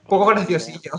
un 0.03 0.09
poco 0.09 0.27
graciosillo. 0.27 0.93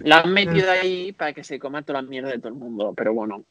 La 0.00 0.20
han 0.20 0.32
metido 0.32 0.70
ahí 0.70 1.12
para 1.12 1.32
que 1.32 1.44
se 1.44 1.60
coma 1.60 1.82
toda 1.82 2.02
la 2.02 2.08
mierda 2.08 2.30
de 2.30 2.38
todo 2.38 2.48
el 2.48 2.58
mundo, 2.58 2.92
pero 2.96 3.14
bueno. 3.14 3.44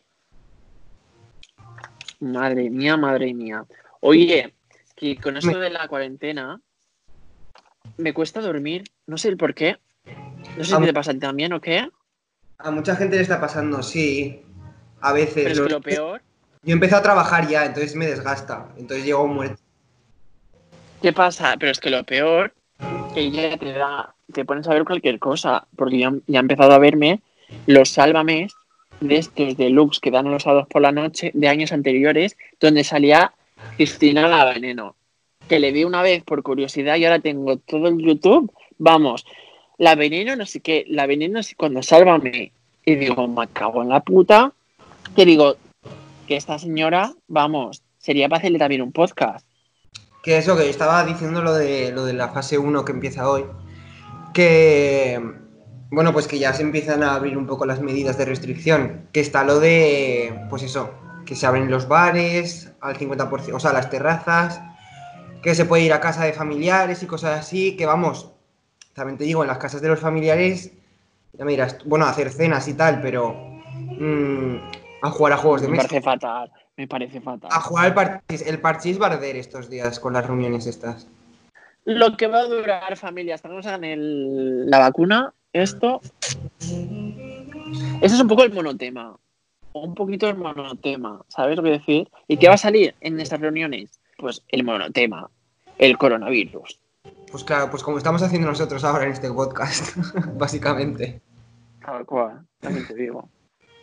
Madre 2.20 2.70
mía, 2.70 2.98
madre 2.98 3.34
mía. 3.34 3.66
Oye, 4.02 4.54
que 4.96 5.16
con 5.16 5.38
esto 5.38 5.58
de 5.58 5.70
la 5.70 5.88
cuarentena 5.88 6.60
me 7.98 8.14
cuesta 8.14 8.42
dormir, 8.42 8.84
no 9.06 9.18
sé 9.18 9.30
el 9.30 9.38
por 9.38 9.54
qué. 9.54 9.78
No 10.58 10.66
sé 10.66 10.76
si 10.76 10.84
te 10.84 10.94
pasa 10.94 11.18
también 11.18 11.54
o 11.54 11.62
qué, 11.62 11.88
A 12.64 12.72
mucha 12.72 12.96
gente 12.96 13.16
le 13.16 13.22
está 13.22 13.40
pasando, 13.40 13.82
sí. 13.84 14.42
A 15.02 15.14
veces. 15.14 15.44
pero 15.44 15.50
es 15.50 15.60
que 15.62 15.70
lo 15.70 15.82
peor. 15.82 16.22
Yo 16.64 16.74
empecé 16.74 16.96
a 16.96 17.02
trabajar 17.02 17.48
ya, 17.48 17.66
entonces 17.66 17.96
me 17.96 18.06
desgasta. 18.06 18.68
Entonces 18.78 19.06
llego 19.06 19.28
muerto. 19.28 19.62
¿Qué 21.02 21.12
pasa? 21.12 21.56
Pero 21.60 21.72
es 21.72 21.80
que 21.80 21.90
lo 21.90 22.04
peor 22.04 22.54
que 23.14 23.32
ya 23.32 23.58
te 23.58 23.74
da, 23.74 24.14
te 24.32 24.46
pones 24.46 24.68
a 24.68 24.74
ver 24.74 24.86
cualquier 24.86 25.20
cosa, 25.20 25.68
porque 25.76 25.98
ya, 26.00 26.14
ya 26.28 26.40
he 26.40 26.42
empezado 26.42 26.72
a 26.74 26.80
verme 26.80 27.22
los 27.66 27.90
sálvames 27.90 28.54
de 29.00 29.18
estos 29.18 29.58
deluxe 29.58 30.00
que 30.00 30.12
dan 30.12 30.32
los 30.32 30.44
sábados 30.44 30.68
por 30.70 30.82
la 30.82 30.92
noche 30.92 31.32
de 31.34 31.48
años 31.48 31.72
anteriores, 31.72 32.38
donde 32.60 32.84
salía 32.84 33.34
Cristina 33.76 34.28
la 34.28 34.46
Veneno, 34.46 34.96
que 35.48 35.60
le 35.60 35.72
vi 35.72 35.84
una 35.84 36.02
vez 36.02 36.24
por 36.24 36.44
curiosidad 36.44 36.96
y 36.98 37.06
ahora 37.06 37.20
tengo 37.20 37.58
todo 37.58 37.88
el 37.88 37.98
YouTube, 37.98 38.52
vamos, 38.78 39.26
la 39.82 39.96
Veneno 39.96 40.36
no 40.36 40.46
sé 40.46 40.60
qué, 40.60 40.86
la 40.90 41.08
Veneno 41.08 41.40
no 41.40 41.44
sé 41.44 41.56
cuando 41.56 41.82
sálvame, 41.82 42.52
y 42.86 42.96
digo, 42.96 43.28
me 43.28 43.48
cago 43.48 43.82
en 43.82 43.90
la 43.90 44.00
puta, 44.02 44.54
que 45.16 45.26
digo, 45.26 45.56
que 46.28 46.36
esta 46.36 46.60
señora, 46.60 47.16
vamos, 47.28 47.82
sería 47.98 48.30
para 48.30 48.38
hacerle 48.42 48.60
también 48.60 48.84
un 48.84 48.92
podcast. 48.92 49.44
Que 50.22 50.38
eso, 50.38 50.56
que 50.56 50.70
estaba 50.70 51.04
diciendo 51.04 51.42
lo 51.42 51.56
de, 51.56 51.92
lo 51.92 52.06
de 52.06 52.14
la 52.14 52.30
fase 52.30 52.60
1 52.60 52.86
que 52.86 52.92
empieza 52.92 53.28
hoy. 53.28 53.44
Que. 54.36 55.20
Bueno, 55.90 56.14
pues 56.14 56.28
que 56.28 56.38
ya 56.38 56.54
se 56.54 56.62
empiezan 56.62 57.02
a 57.02 57.16
abrir 57.16 57.36
un 57.36 57.48
poco 57.48 57.66
las 57.66 57.82
medidas 57.82 58.20
de 58.20 58.26
restricción. 58.26 59.08
Que 59.12 59.20
está 59.20 59.44
lo 59.44 59.60
de. 59.60 60.46
Pues 60.52 60.62
eso, 60.62 60.94
que 61.26 61.36
se 61.36 61.48
abren 61.48 61.72
los 61.72 61.88
bares 61.88 62.72
al 62.82 62.96
50%, 63.00 63.56
o 63.56 63.60
sea, 63.60 63.74
las 63.74 63.90
terrazas. 63.90 64.62
Que 65.42 65.56
se 65.56 65.66
puede 65.66 65.84
ir 65.84 65.94
a 65.94 66.00
casa 66.00 66.24
de 66.24 66.34
familiares 66.34 67.02
y 67.02 67.08
cosas 67.08 67.40
así. 67.40 67.76
Que 67.76 67.88
vamos, 67.88 68.31
también 68.94 69.18
te 69.18 69.24
digo, 69.24 69.44
en 69.44 69.48
las 69.48 69.58
casas 69.58 69.82
de 69.82 69.88
los 69.90 70.00
familiares. 70.00 70.74
Ya 71.34 71.46
me 71.46 71.52
dirás, 71.52 71.78
bueno, 71.86 72.06
hacer 72.06 72.30
cenas 72.32 72.68
y 72.68 72.74
tal, 72.74 73.02
pero. 73.02 73.34
mm, 73.98 74.56
a 75.04 75.10
jugar 75.10 75.34
a 75.34 75.38
juegos 75.38 75.62
de 75.62 75.68
Me 75.68 75.78
mesa. 75.78 75.88
parece 75.88 76.02
fatal, 76.02 76.52
me 76.78 76.88
parece 76.88 77.22
fatal. 77.22 77.50
A 77.52 77.60
jugar 77.62 77.88
el 77.88 77.94
parchís, 77.94 78.42
el 78.46 78.60
parchís 78.62 78.98
barder 79.00 79.36
estos 79.36 79.70
días 79.70 80.00
con 80.00 80.14
las 80.14 80.26
reuniones 80.28 80.68
estas. 80.68 81.08
Lo 81.86 82.16
que 82.16 82.28
va 82.28 82.40
a 82.42 82.46
durar, 82.46 82.96
familia, 82.98 83.38
hagan 83.44 83.84
el- 83.84 84.70
la 84.70 84.78
vacuna, 84.78 85.34
esto. 85.54 86.02
Ese 88.02 88.16
es 88.16 88.22
un 88.22 88.28
poco 88.28 88.44
el 88.44 88.54
monotema. 88.54 89.18
Un 89.74 89.96
poquito 89.96 90.28
el 90.30 90.36
monotema, 90.36 91.24
¿sabes 91.30 91.56
lo 91.58 91.64
que 91.64 91.70
decir? 91.72 92.10
¿Y 92.28 92.38
qué 92.38 92.48
va 92.50 92.56
a 92.56 92.58
salir 92.58 92.94
en 93.02 93.20
estas 93.20 93.40
reuniones? 93.40 94.00
Pues 94.18 94.44
el 94.50 94.64
monotema, 94.64 95.30
el 95.80 95.98
coronavirus. 95.98 96.78
Pues 97.32 97.44
claro, 97.44 97.70
pues 97.70 97.84
como 97.84 97.98
estamos 97.98 98.22
haciendo 98.22 98.48
nosotros 98.48 98.84
ahora 98.84 99.06
en 99.06 99.12
este 99.12 99.32
podcast, 99.32 99.96
básicamente. 100.38 101.22
Tal 101.84 102.06
cual, 102.06 102.46
también 102.60 102.88
te 102.88 102.94
digo. 102.96 103.30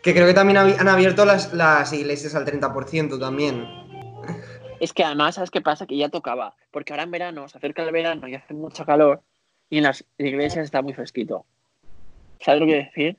Que 0.03 0.15
creo 0.15 0.27
que 0.27 0.35
también 0.35 0.59
han 0.59 0.89
abierto 0.89 1.25
las, 1.25 1.53
las 1.53 1.93
iglesias 1.93 2.35
al 2.35 2.45
30% 2.47 3.19
también. 3.19 3.67
Es 4.81 4.93
que 4.93 5.03
además, 5.03 5.35
¿sabes 5.35 5.51
qué 5.51 5.61
pasa? 5.61 5.87
Que 5.87 5.97
ya 5.97 6.09
tocaba. 6.09 6.55
Porque 6.71 6.93
ahora 6.93 7.03
en 7.03 7.11
verano, 7.11 7.49
se 7.49 7.59
acerca 7.59 7.83
el 7.83 7.91
verano 7.91 8.29
y 8.29 8.35
hace 8.35 8.55
mucho 8.55 8.85
calor 8.85 9.23
y 9.71 9.79
en 9.79 9.85
las 9.85 10.05
iglesias 10.19 10.65
está 10.65 10.83
muy 10.83 10.95
fresquito. 10.95 11.45
¿Sabes 12.41 12.61
lo 12.61 12.67
que 12.67 12.75
decir? 12.75 13.19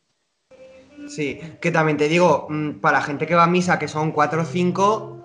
Sí, 1.08 1.40
que 1.62 1.72
también 1.72 1.98
te 1.98 2.08
digo, 2.08 2.48
mm, 2.50 2.80
para 2.80 3.02
gente 3.02 3.26
que 3.26 3.36
va 3.36 3.44
a 3.44 3.48
misa, 3.48 3.80
que 3.80 3.88
son 3.88 4.12
4 4.12 4.42
o 4.42 4.46
5, 4.46 5.19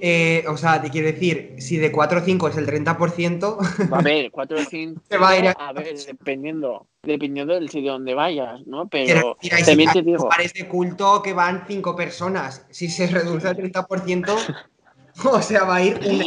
eh, 0.00 0.44
o 0.48 0.56
sea, 0.56 0.80
te 0.80 0.90
quiero 0.90 1.06
decir, 1.08 1.54
si 1.58 1.76
de 1.76 1.90
4 1.92 2.20
o 2.20 2.22
5 2.22 2.48
es 2.48 2.56
el 2.56 2.66
30%, 2.66 3.58
Va 3.92 3.96
a 3.96 4.00
haber 4.00 4.30
4 4.32 4.58
o 4.58 4.64
5. 4.64 5.02
Se 5.08 5.16
va 5.18 5.30
a 5.30 5.38
ir 5.38 5.48
a- 5.48 5.52
A 5.52 5.72
ver, 5.72 5.94
dependiendo, 5.96 6.86
dependiendo 7.02 7.54
del 7.54 7.68
sitio 7.70 7.92
donde 7.92 8.14
vayas, 8.14 8.66
¿no? 8.66 8.88
Pero 8.88 9.36
hay, 9.40 9.62
también 9.64 9.92
te 9.92 10.02
digo, 10.02 10.28
de 10.54 10.68
culto 10.68 11.22
que 11.22 11.32
van 11.32 11.64
5 11.66 11.94
personas. 11.96 12.66
Si 12.70 12.88
se 12.88 13.06
reduce 13.06 13.48
al 13.48 13.56
30%, 13.56 14.34
o 15.32 15.42
sea, 15.42 15.64
va 15.64 15.76
a 15.76 15.82
ir 15.82 15.98
un... 16.06 16.22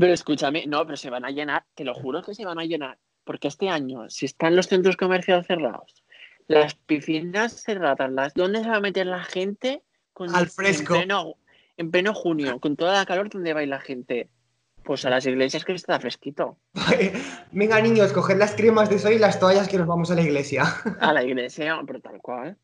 pero 0.00 0.12
escúchame, 0.12 0.66
no, 0.66 0.84
pero 0.84 0.96
se 0.96 1.10
van 1.10 1.24
a 1.24 1.30
llenar, 1.30 1.64
te 1.74 1.84
lo 1.84 1.94
juro 1.94 2.22
que 2.22 2.34
se 2.34 2.44
van 2.44 2.58
a 2.58 2.64
llenar. 2.64 2.98
Porque 3.24 3.48
este 3.48 3.68
año, 3.70 4.08
si 4.10 4.26
están 4.26 4.54
los 4.54 4.66
centros 4.66 4.96
comerciales 4.96 5.46
cerrados, 5.46 6.04
las 6.46 6.74
piscinas 6.74 7.62
cerradas, 7.62 8.10
las, 8.12 8.34
¿dónde 8.34 8.62
se 8.62 8.68
va 8.68 8.76
a 8.76 8.80
meter 8.80 9.06
la 9.06 9.24
gente? 9.24 9.82
Con- 10.12 10.34
Al 10.34 10.48
fresco. 10.48 10.94
Pleno, 10.94 11.34
en 11.76 11.90
pleno 11.90 12.14
junio, 12.14 12.60
con 12.60 12.76
toda 12.76 12.94
la 12.94 13.06
calor, 13.06 13.28
¿dónde 13.30 13.52
va 13.52 13.60
a 13.60 13.62
ir 13.62 13.68
la 13.68 13.80
gente? 13.80 14.28
Pues 14.84 15.04
a 15.04 15.10
las 15.10 15.24
iglesias 15.26 15.64
que 15.64 15.72
está 15.72 15.98
fresquito. 15.98 16.58
Venga, 17.52 17.80
niños, 17.80 18.12
coged 18.12 18.36
las 18.36 18.54
cremas 18.54 18.90
de 18.90 18.98
soy 18.98 19.14
y 19.14 19.18
las 19.18 19.40
toallas 19.40 19.68
que 19.68 19.78
nos 19.78 19.86
vamos 19.86 20.10
a 20.10 20.14
la 20.14 20.22
iglesia. 20.22 20.64
A 21.00 21.12
la 21.12 21.24
iglesia, 21.24 21.80
pero 21.86 22.00
tal 22.00 22.20
cual. 22.20 22.56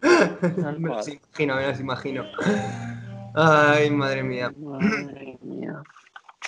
Tal 0.00 0.80
me 0.80 0.88
los 0.88 1.08
imagino, 1.08 1.56
me 1.56 1.66
los 1.66 1.80
imagino. 1.80 2.24
Ay, 3.34 3.90
madre 3.90 4.22
mía. 4.22 4.52
Madre 4.56 5.38
mía. 5.42 5.82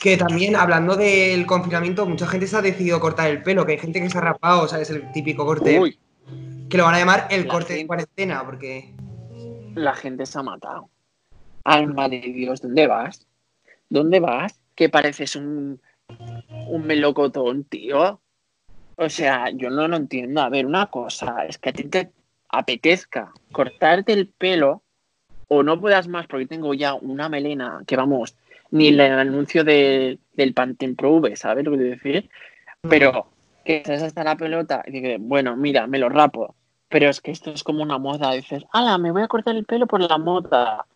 Que 0.01 0.17
también, 0.17 0.57
hablando 0.57 0.97
del 0.97 1.45
confinamiento, 1.47 2.07
mucha 2.07 2.27
gente 2.27 2.47
se 2.47 2.57
ha 2.57 2.63
decidido 2.63 3.01
cortar 3.01 3.29
el 3.29 3.43
pelo, 3.43 3.67
que 3.67 3.73
hay 3.73 3.79
gente 3.79 4.01
que 4.01 4.09
se 4.09 4.17
ha 4.17 4.21
rapado, 4.23 4.69
¿sabes? 4.69 4.91
El 4.91 5.11
típico 5.13 5.45
corte. 5.45 5.79
Uy, 5.79 5.99
Que 6.71 6.79
lo 6.79 6.85
van 6.85 6.95
a 6.95 6.99
llamar 7.01 7.27
el 7.31 7.45
La 7.47 7.53
corte 7.53 7.75
de 7.75 7.87
cuarentena, 7.87 8.45
porque. 8.47 8.95
la 9.75 9.95
gente 9.95 10.25
se 10.25 10.39
ha 10.39 10.43
matado. 10.43 10.89
Alma 11.65 12.09
de 12.09 12.21
Dios, 12.21 12.63
¿dónde 12.63 12.87
vas? 12.87 13.27
¿Dónde 13.89 14.21
vas? 14.21 14.59
Que 14.75 14.89
pareces 14.89 15.37
un, 15.37 15.81
un 16.69 16.87
melocotón, 16.87 17.65
tío. 17.65 18.21
O 18.97 19.09
sea, 19.09 19.51
yo 19.51 19.71
no 19.71 19.87
lo 19.89 19.97
entiendo. 19.97 20.41
A 20.41 20.49
ver, 20.49 20.67
una 20.67 20.87
cosa, 20.87 21.45
es 21.47 21.59
que 21.59 21.71
a 21.71 21.73
ti 21.73 21.85
te 21.85 22.11
apetezca 22.49 23.33
cortarte 23.53 24.13
el 24.13 24.29
pelo 24.29 24.83
o 25.49 25.63
no 25.63 25.81
puedas 25.81 26.09
más 26.09 26.27
porque 26.27 26.47
tengo 26.47 26.75
ya 26.75 26.95
una 26.95 27.29
melena 27.29 27.83
que 27.87 27.97
vamos, 27.97 28.37
ni 28.71 28.89
el 28.89 29.01
anuncio 29.01 29.65
de- 29.65 30.19
del 30.35 30.53
Pantene 30.53 30.95
Pro 30.95 31.13
V, 31.17 31.37
¿sabes 31.37 31.65
lo 31.65 31.71
que 31.73 31.79
quiero 31.79 31.91
decir? 31.93 32.31
Pero 32.83 33.27
que 33.65 33.79
estás 33.79 34.03
hasta 34.03 34.25
la 34.25 34.37
pelota 34.37 34.83
y 34.87 34.93
dices, 34.93 35.17
bueno, 35.21 35.57
mira, 35.57 35.87
me 35.87 35.99
lo 35.99 36.09
rapo. 36.09 36.55
Pero 36.89 37.09
es 37.09 37.21
que 37.21 37.31
esto 37.31 37.51
es 37.51 37.63
como 37.65 37.83
una 37.83 37.99
moda. 37.99 38.33
Dices, 38.33 38.65
ala, 38.73 38.97
me 38.99 39.11
voy 39.11 39.23
a 39.23 39.29
cortar 39.29 39.57
el 39.57 39.65
pelo 39.65 39.87
por 39.87 40.01
la 40.01 40.17
moda. 40.19 40.87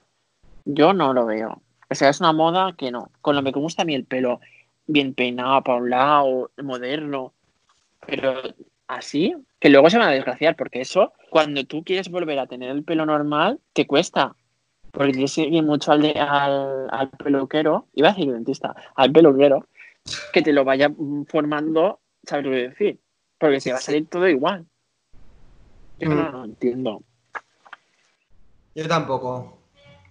Yo 0.65 0.93
no 0.93 1.13
lo 1.13 1.27
veo. 1.27 1.61
O 1.91 1.95
sea, 1.95 2.09
es 2.09 2.21
una 2.21 2.33
moda 2.33 2.75
que 2.77 2.91
no. 2.91 3.11
Con 3.21 3.37
lo 3.37 3.43
que 3.43 3.53
me 3.53 3.61
gusta 3.61 3.83
a 3.83 3.85
mí 3.85 3.95
el 3.95 4.05
pelo 4.05 4.41
bien 4.87 5.15
peinado 5.15 5.63
para 5.63 5.79
un 5.79 5.91
lado, 5.91 6.51
moderno. 6.63 7.33
Pero 8.07 8.35
así, 8.89 9.35
que 9.61 9.69
luego 9.71 9.91
se 9.91 9.99
van 9.99 10.09
a 10.09 10.13
desgraciar, 10.13 10.57
porque 10.57 10.81
eso, 10.81 11.13
cuando 11.31 11.65
tú 11.65 11.83
quieres 11.85 12.09
volver 12.11 12.39
a 12.39 12.47
tener 12.47 12.71
el 12.71 12.83
pelo 12.85 13.07
normal, 13.07 13.61
te 13.73 13.87
cuesta. 13.87 14.35
Porque 14.91 15.13
tienes 15.13 15.35
que 15.35 15.43
ir 15.43 15.63
mucho 15.63 15.93
al, 15.93 16.03
de- 16.03 16.19
al, 16.19 16.89
al 16.91 17.11
peluquero, 17.11 17.87
iba 17.95 18.09
a 18.09 18.13
decir 18.13 18.31
dentista, 18.33 18.75
al 18.95 19.11
peluquero, 19.13 19.67
que 20.33 20.43
te 20.43 20.53
lo 20.53 20.65
vaya 20.65 20.91
formando, 21.29 22.01
¿sabes 22.25 22.45
lo 22.45 22.51
que 22.51 22.69
decir? 22.69 23.01
Porque 23.39 23.61
se 23.61 23.73
va 23.73 23.79
a 23.79 23.81
salir 23.81 24.07
todo 24.09 24.29
igual. 24.29 24.67
Yo 25.99 26.09
no 26.11 26.15
Mm. 26.15 26.33
lo 26.33 26.45
entiendo. 26.45 27.03
Yo 28.75 28.89
tampoco. 28.89 29.59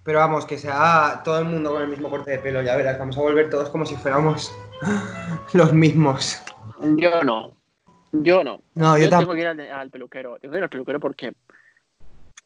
Pero 0.04 0.20
vamos, 0.20 0.46
que 0.46 0.58
sea 0.58 1.22
todo 1.24 1.40
el 1.40 1.46
mundo 1.46 1.72
con 1.74 1.82
el 1.84 1.88
mismo 1.88 2.10
corte 2.10 2.32
de 2.32 2.40
pelo, 2.40 2.62
ya 2.62 2.76
verás. 2.76 2.98
Vamos 2.98 3.18
a 3.18 3.22
volver 3.22 3.50
todos 3.50 3.70
como 3.70 3.86
si 3.86 3.96
fuéramos 3.96 4.52
los 5.54 5.74
mismos. 5.74 6.42
Yo 6.98 7.24
no. 7.24 7.56
Yo 8.12 8.44
no. 8.44 8.62
No, 8.74 8.98
yo 8.98 9.06
yo 9.06 9.18
tengo 9.20 9.34
que 9.34 9.42
ir 9.42 9.48
al, 9.48 9.60
al 9.60 9.90
peluquero. 9.90 10.38
Tengo 10.40 10.52
que 10.54 10.58
ir 10.58 10.64
al 10.64 10.70
peluquero 10.70 11.00
porque 11.00 11.34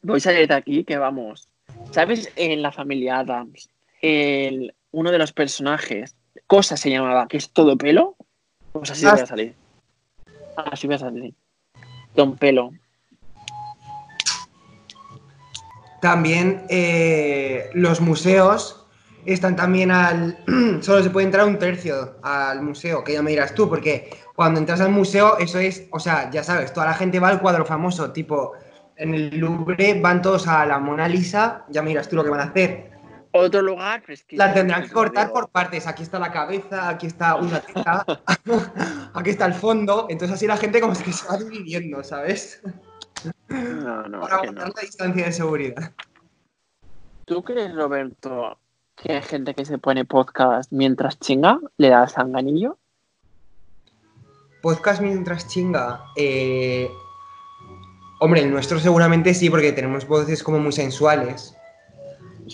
voy 0.01 0.17
a 0.17 0.19
salir 0.19 0.47
de 0.47 0.53
aquí 0.53 0.83
que 0.83 0.97
vamos. 0.97 1.47
¿Sabes? 1.91 2.31
En 2.35 2.61
la 2.61 2.71
familia 2.71 3.19
Adams, 3.19 3.69
el, 4.01 4.75
uno 4.91 5.11
de 5.11 5.17
los 5.17 5.31
personajes, 5.33 6.15
Cosa 6.47 6.77
se 6.77 6.89
llamaba, 6.91 7.27
que 7.27 7.37
es 7.37 7.49
todo 7.51 7.75
pelo. 7.77 8.17
Pues 8.73 8.91
así 8.91 9.05
Ah. 9.05 9.13
voy 9.13 9.21
a 9.21 9.25
salir. 9.25 9.55
Así 10.57 10.85
voy 10.85 10.97
a 10.97 10.99
salir. 10.99 11.33
Don 12.13 12.35
pelo. 12.37 12.71
También 16.01 16.65
eh, 16.69 17.69
los 17.73 18.01
museos 18.01 18.85
están 19.25 19.55
también 19.55 19.91
al. 19.91 20.37
Solo 20.81 21.03
se 21.03 21.09
puede 21.09 21.25
entrar 21.25 21.47
un 21.47 21.57
tercio 21.57 22.17
al 22.21 22.61
museo, 22.61 23.03
que 23.03 23.13
ya 23.13 23.21
me 23.21 23.31
dirás 23.31 23.53
tú, 23.53 23.67
porque 23.67 24.09
cuando 24.35 24.59
entras 24.59 24.81
al 24.81 24.91
museo, 24.91 25.37
eso 25.37 25.59
es. 25.59 25.87
O 25.91 25.99
sea, 25.99 26.29
ya 26.29 26.43
sabes, 26.43 26.73
toda 26.73 26.87
la 26.87 26.93
gente 26.93 27.19
va 27.19 27.29
al 27.29 27.41
cuadro 27.41 27.65
famoso, 27.65 28.11
tipo. 28.11 28.53
En 28.97 29.13
el 29.13 29.37
Louvre 29.37 29.99
van 29.99 30.21
todos 30.21 30.47
a 30.47 30.65
la 30.65 30.79
Mona 30.79 31.09
Lisa, 31.09 31.65
ya 31.67 31.81
me 31.81 31.89
dirás 31.89 32.07
tú 32.07 32.15
lo 32.15 32.23
que 32.23 32.29
van 32.29 32.39
a 32.39 32.43
hacer. 32.43 32.95
Otro 33.37 33.61
lugar 33.61 34.01
fresquito. 34.01 34.41
La 34.41 34.53
tendrán 34.53 34.83
que 34.83 34.87
te 34.87 34.93
cortar 34.93 35.33
por 35.33 35.49
partes. 35.49 35.85
Aquí 35.87 36.03
está 36.03 36.17
la 36.17 36.31
cabeza, 36.31 36.87
aquí 36.87 37.07
está 37.07 37.35
una 37.35 37.59
teta, 37.59 38.05
aquí 39.13 39.29
está 39.31 39.45
el 39.47 39.53
fondo. 39.53 40.07
Entonces 40.09 40.37
así 40.37 40.47
la 40.47 40.55
gente 40.55 40.79
como 40.79 40.93
que 40.93 41.11
se 41.11 41.27
va 41.27 41.35
dividiendo, 41.35 42.01
¿sabes? 42.01 42.61
No, 43.63 44.07
no, 44.07 44.21
Para 44.21 44.41
que 44.41 44.47
guardar 44.47 44.67
no. 44.67 44.73
la 44.75 44.81
distancia 44.81 45.25
de 45.25 45.31
seguridad. 45.31 45.93
¿Tú 47.25 47.43
crees, 47.43 47.73
Roberto, 47.73 48.59
que 48.95 49.13
hay 49.13 49.21
gente 49.21 49.53
que 49.55 49.65
se 49.65 49.77
pone 49.77 50.05
podcast 50.05 50.71
mientras 50.71 51.19
chinga? 51.19 51.59
¿Le 51.77 51.89
da 51.89 52.07
sanganillo? 52.07 52.77
Podcast 54.61 55.01
mientras 55.01 55.47
chinga. 55.47 56.03
eh, 56.15 56.89
Hombre, 58.19 58.41
el 58.41 58.49
nuestro 58.51 58.79
seguramente 58.79 59.33
sí, 59.33 59.49
porque 59.49 59.71
tenemos 59.73 60.07
voces 60.07 60.41
como 60.41 60.59
muy 60.59 60.71
sensuales. 60.71 61.55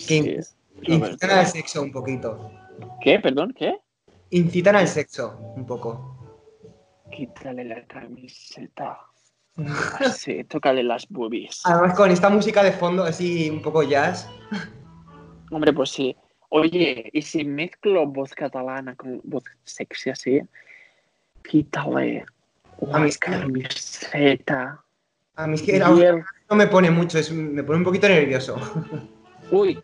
Que 0.07 0.41
Sí, 0.83 0.93
incitan 0.93 1.29
al 1.31 1.45
sexo 1.45 1.81
un 1.83 1.91
poquito. 1.91 2.51
¿Qué? 3.01 3.19
¿Perdón? 3.19 3.53
¿Qué? 3.55 3.77
Incitan 4.31 4.75
al 4.75 4.87
sexo 4.87 5.37
un 5.55 5.65
poco. 5.65 6.17
Quítale 7.11 7.63
la 7.65 7.85
camiseta. 7.85 8.97
Así, 9.99 10.43
tócale 10.45 10.83
las 10.83 11.07
boobies. 11.09 11.61
Además, 11.65 11.95
con 11.95 12.09
esta 12.11 12.29
música 12.29 12.63
de 12.63 12.71
fondo, 12.71 13.03
así 13.03 13.49
un 13.49 13.61
poco 13.61 13.83
jazz. 13.83 14.29
Hombre, 15.51 15.73
pues 15.73 15.89
sí. 15.91 16.15
Oye, 16.49 17.09
¿y 17.13 17.21
si 17.21 17.45
mezclo 17.45 18.05
voz 18.07 18.33
catalana 18.33 18.95
con 18.95 19.21
voz 19.23 19.43
sexy 19.63 20.09
así? 20.09 20.41
Quítale 21.43 22.25
A 22.91 22.99
mí 22.99 23.11
camiseta. 23.19 24.83
A 25.35 25.47
mí 25.47 25.55
es 25.55 25.61
que 25.61 25.77
el- 25.77 26.23
no 26.49 26.55
me 26.55 26.67
pone 26.67 26.91
mucho, 26.91 27.17
es- 27.17 27.31
me 27.31 27.63
pone 27.63 27.77
un 27.79 27.83
poquito 27.85 28.07
nervioso. 28.09 28.55
Uy, 29.51 29.81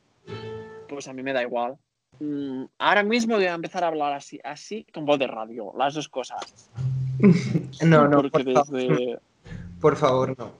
pues 0.87 1.07
a 1.07 1.13
mí 1.13 1.23
me 1.23 1.33
da 1.33 1.41
igual. 1.41 1.77
Mm, 2.19 2.65
ahora 2.79 3.03
mismo 3.03 3.35
voy 3.35 3.45
a 3.45 3.53
empezar 3.53 3.83
a 3.83 3.87
hablar 3.87 4.13
así, 4.13 4.39
así 4.43 4.85
con 4.93 5.05
voz 5.05 5.19
de 5.19 5.27
radio, 5.27 5.71
las 5.77 5.93
dos 5.93 6.09
cosas. 6.09 6.69
No, 7.85 8.07
no, 8.07 8.17
Porque 8.23 8.43
por 8.43 8.43
desde... 8.45 9.19
por 9.79 9.95
favor, 9.95 10.37
no. 10.37 10.51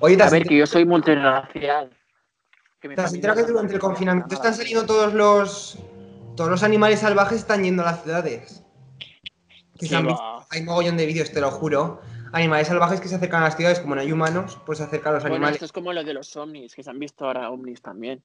Oye, 0.00 0.16
¿te 0.16 0.22
A 0.22 0.30
ver, 0.30 0.44
que 0.44 0.56
yo 0.56 0.66
soy 0.66 0.84
multiracial. 0.84 1.90
¿Te 2.80 3.00
has 3.00 3.14
enterado 3.14 3.36
que 3.36 3.42
es 3.42 3.48
durante 3.48 3.74
el 3.74 3.80
confinamiento 3.80 4.34
están 4.34 4.54
saliendo 4.54 4.86
todos 4.86 5.12
los 5.12 5.78
todos 6.36 6.50
los 6.50 6.62
animales 6.62 7.00
salvajes 7.00 7.38
están 7.38 7.64
yendo 7.64 7.82
a 7.82 7.86
las 7.86 8.02
ciudades? 8.02 8.62
Que 9.78 9.86
se 9.86 9.90
Que 9.90 9.96
han 9.96 10.06
visto- 10.06 10.22
va. 10.22 10.46
hay 10.50 10.62
mogollón 10.62 10.96
de 10.96 11.06
vídeos, 11.06 11.32
te 11.32 11.40
lo 11.40 11.50
juro. 11.50 12.00
Animales 12.32 12.68
salvajes 12.68 13.00
que 13.00 13.08
se 13.08 13.14
acercan 13.16 13.42
a 13.42 13.46
las 13.46 13.56
ciudades, 13.56 13.80
como 13.80 13.94
no 13.94 14.00
hay 14.02 14.12
humanos, 14.12 14.58
pues 14.66 14.78
se 14.78 14.84
acercan 14.84 15.12
a 15.12 15.14
los 15.14 15.22
Bueno, 15.24 15.36
animales. 15.36 15.56
esto 15.56 15.64
es 15.66 15.72
como 15.72 15.92
lo 15.92 16.04
de 16.04 16.12
los 16.12 16.36
ovnis, 16.36 16.74
que 16.74 16.82
se 16.82 16.90
han 16.90 16.98
visto 16.98 17.24
ahora 17.26 17.50
ovnis 17.50 17.80
también. 17.80 18.22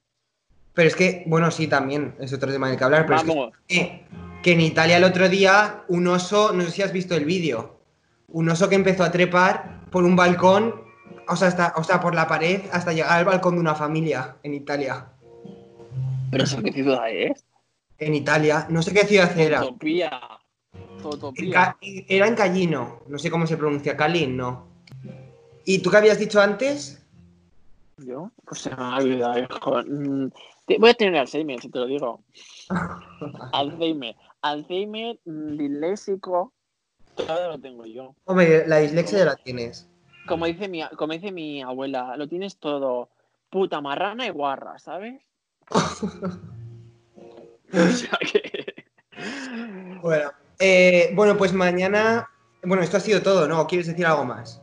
Pero 0.74 0.88
es 0.88 0.95
que, 0.95 1.24
bueno, 1.28 1.52
sí, 1.52 1.67
también, 1.67 2.15
es 2.19 2.34
otro 2.34 2.52
tema 2.52 2.67
del 2.69 2.78
que 2.78 2.84
hablar, 2.84 3.06
pero 3.06 3.17
es 3.17 3.24
que, 3.24 3.30
Vamos, 3.30 3.54
eh, 3.69 4.06
que 4.43 4.52
en 4.54 4.62
Italia 4.62 4.97
el 4.97 5.04
otro 5.04 5.28
día 5.30 5.84
un 5.88 6.08
oso, 6.08 6.52
no 6.54 6.63
sé 6.63 6.71
si 6.71 6.82
has 6.82 6.91
visto 6.93 7.15
el 7.15 7.26
vídeo, 7.26 7.81
un 8.34 8.50
oso 8.50 8.70
que 8.70 8.76
empezó 8.76 9.04
a 9.04 9.12
trepar 9.12 9.82
por 9.91 10.04
un 10.04 10.15
balcón, 10.15 10.82
o 11.28 11.36
sea, 11.36 11.50
hasta, 11.50 11.74
o 11.76 11.84
sea, 11.84 12.00
por 12.00 12.15
la 12.15 12.28
pared 12.28 12.62
hasta 12.72 12.94
llegar 12.94 13.20
al 13.20 13.26
balcón 13.26 13.56
de 13.56 13.62
una 13.62 13.76
familia 13.76 14.38
en 14.44 14.54
Italia. 14.54 15.08
pero 16.30 16.44
eso 16.44 16.62
qué 16.62 16.72
ciudad 16.72 17.10
es. 17.10 17.46
En 17.98 18.15
Italia, 18.15 18.65
no 18.70 18.82
sé 18.82 18.94
qué 18.94 19.06
ciudad 19.06 19.38
era. 19.38 19.62
Utopía. 19.63 20.22
Zootopía. 21.02 21.78
Era 21.82 22.28
en 22.28 22.36
Callino, 22.36 23.02
no 23.08 23.17
sé 23.17 23.30
cómo 23.30 23.46
se 23.46 23.58
pronuncia, 23.58 23.98
Calín, 23.98 24.38
¿no? 24.38 24.67
¿Y 25.65 25.80
tú 25.80 25.89
qué 25.89 25.98
habías 25.98 26.20
dicho 26.20 26.41
antes? 26.41 27.06
¿Yo? 27.98 28.32
Pues 28.46 28.62
se 28.62 28.70
me 28.72 28.82
ha 28.82 28.98
olvidado, 28.98 29.39
hijo. 29.39 29.84
Mm, 29.86 30.32
voy 30.80 30.89
a 30.89 30.94
tener 30.94 31.20
Alzheimer, 31.20 31.62
si 31.62 31.70
te 31.70 31.80
lo 31.80 31.86
digo. 31.86 32.24
Alzheimer. 33.54 34.15
Alzheimer, 34.41 35.20
mm, 35.26 35.58
disléxico, 35.58 36.52
todo 37.15 37.50
lo 37.50 37.60
tengo 37.60 37.86
yo. 37.86 38.15
Hombre, 38.26 38.67
la 38.67 38.78
dislexia 38.78 39.19
ya 39.19 39.26
la 39.26 39.36
tienes. 39.36 39.88
Como 40.28 40.45
dice 40.45 40.67
mi, 40.67 40.84
como 40.97 41.13
dice 41.13 41.32
mi 41.32 41.62
abuela, 41.62 42.15
lo 42.17 42.28
tienes 42.28 42.58
todo 42.58 43.10
puta 43.50 43.82
marrana 43.82 44.26
y 44.26 44.30
guarra, 44.30 44.80
¿sabes? 44.80 45.21
Bueno, 50.02 50.32
eh, 50.60 51.12
bueno, 51.13 51.38
pues 51.38 51.54
mañana. 51.54 52.28
Bueno, 52.63 52.84
esto 52.84 52.97
ha 52.97 53.00
sido 53.00 53.21
todo, 53.21 53.47
¿no? 53.47 53.65
quieres 53.67 53.88
decir 53.88 54.06
algo 54.06 54.26
más? 54.26 54.62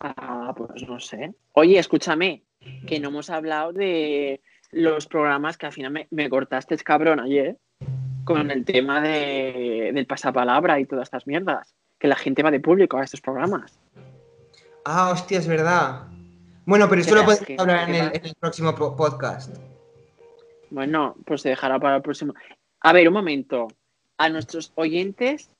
Ah, 0.00 0.54
pues 0.56 0.88
no 0.88 0.98
sé. 0.98 1.34
Oye, 1.52 1.78
escúchame, 1.78 2.44
que 2.86 3.00
no 3.00 3.08
hemos 3.08 3.28
hablado 3.28 3.72
de 3.72 4.40
los 4.70 5.06
programas 5.06 5.58
que 5.58 5.66
al 5.66 5.72
final 5.72 6.06
me, 6.10 6.30
cortaste, 6.30 6.76
cabrón, 6.78 7.20
ayer, 7.20 7.58
con 8.24 8.50
el 8.50 8.64
tema 8.64 9.00
de, 9.00 9.90
del 9.92 10.06
pasapalabra 10.06 10.80
y 10.80 10.86
todas 10.86 11.04
estas 11.04 11.26
mierdas. 11.26 11.74
Que 11.98 12.08
la 12.08 12.16
gente 12.16 12.42
va 12.42 12.50
de 12.50 12.60
público 12.60 12.96
a 12.96 13.04
estos 13.04 13.20
programas. 13.20 13.78
Ah, 14.84 15.10
hostia, 15.10 15.38
es 15.38 15.46
verdad. 15.46 16.06
Bueno, 16.64 16.88
pero 16.88 17.00
eso 17.00 17.14
lo 17.14 17.24
podemos 17.24 17.60
hablar 17.60 17.90
en 17.90 18.24
el, 18.24 18.34
próximo 18.38 18.74
podcast. 18.74 19.56
Bueno, 20.70 21.16
pues 21.26 21.42
se 21.42 21.50
dejará 21.50 21.78
para 21.78 21.96
el 21.96 22.02
próximo. 22.02 22.34
A 22.80 22.92
ver, 22.92 23.08
un 23.08 23.14
momento. 23.14 23.68
A 24.18 24.28
nuestros 24.28 24.72
oyentes, 24.74 25.50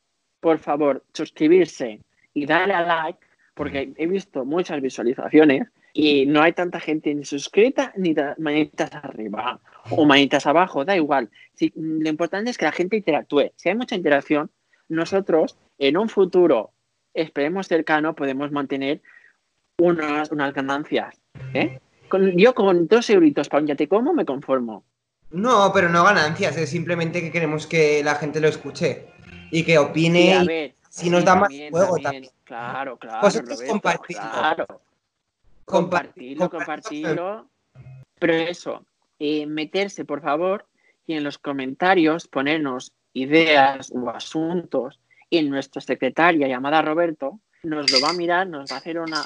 por 0.40 0.58
favor, 0.58 1.02
suscribirse 1.14 2.00
y 2.34 2.46
darle 2.46 2.74
a 2.74 2.82
like, 2.82 3.26
porque 3.54 3.92
he 3.96 4.06
visto 4.06 4.44
muchas 4.44 4.80
visualizaciones 4.80 5.68
y 5.92 6.26
no 6.26 6.42
hay 6.42 6.52
tanta 6.52 6.80
gente 6.80 7.14
ni 7.14 7.24
suscrita 7.24 7.92
ni 7.96 8.14
manitas 8.38 8.94
arriba 8.94 9.60
o 9.90 10.04
manitas 10.04 10.46
abajo, 10.46 10.84
da 10.84 10.96
igual. 10.96 11.30
lo 11.74 12.08
importante 12.08 12.50
es 12.50 12.58
que 12.58 12.64
la 12.64 12.72
gente 12.72 12.96
interactúe. 12.96 13.52
Si 13.56 13.68
hay 13.68 13.74
mucha 13.74 13.96
interacción, 13.96 14.50
nosotros 14.88 15.58
en 15.78 15.96
un 15.96 16.08
futuro, 16.08 16.72
esperemos 17.14 17.66
cercano, 17.66 18.14
podemos 18.14 18.52
mantener 18.52 19.02
unas, 19.78 20.30
unas 20.30 20.52
ganancias. 20.54 21.20
¿eh? 21.54 21.80
yo 22.34 22.54
con 22.54 22.88
dos 22.88 23.08
euritos 23.10 23.48
para 23.48 23.62
un 23.62 23.68
ya 23.68 23.76
te 23.76 23.88
como 23.88 24.12
me 24.12 24.24
conformo. 24.24 24.84
No, 25.30 25.70
pero 25.72 25.88
no 25.88 26.02
ganancias, 26.02 26.56
es 26.56 26.70
simplemente 26.70 27.20
que 27.20 27.30
queremos 27.30 27.66
que 27.66 28.02
la 28.02 28.16
gente 28.16 28.40
lo 28.40 28.48
escuche 28.48 29.06
y 29.50 29.62
que 29.62 29.78
opine. 29.78 30.74
Si 30.90 31.08
nos 31.08 31.24
da 31.24 31.36
más 31.36 31.48
juego 31.70 31.96
también. 31.98 32.28
Claro, 32.44 32.98
claro. 32.98 33.22
Vosotros 33.22 33.62
compartirlo. 33.62 34.22
Claro. 34.22 34.66
Compartirlo, 35.64 36.50
compartirlo. 36.50 37.48
Pero 38.18 38.34
eso, 38.34 38.84
eh, 39.18 39.46
meterse, 39.46 40.04
por 40.04 40.20
favor, 40.20 40.66
y 41.06 41.14
en 41.14 41.24
los 41.24 41.38
comentarios 41.38 42.28
ponernos 42.28 42.92
ideas 43.14 43.90
o 43.94 44.10
asuntos 44.10 45.00
y 45.30 45.42
nuestra 45.42 45.80
secretaria 45.80 46.48
llamada 46.48 46.82
Roberto 46.82 47.40
nos 47.62 47.90
lo 47.90 48.00
va 48.00 48.10
a 48.10 48.14
mirar, 48.14 48.48
nos 48.48 48.70
va 48.70 48.76
a 48.76 48.78
hacer 48.78 48.98
una, 48.98 49.24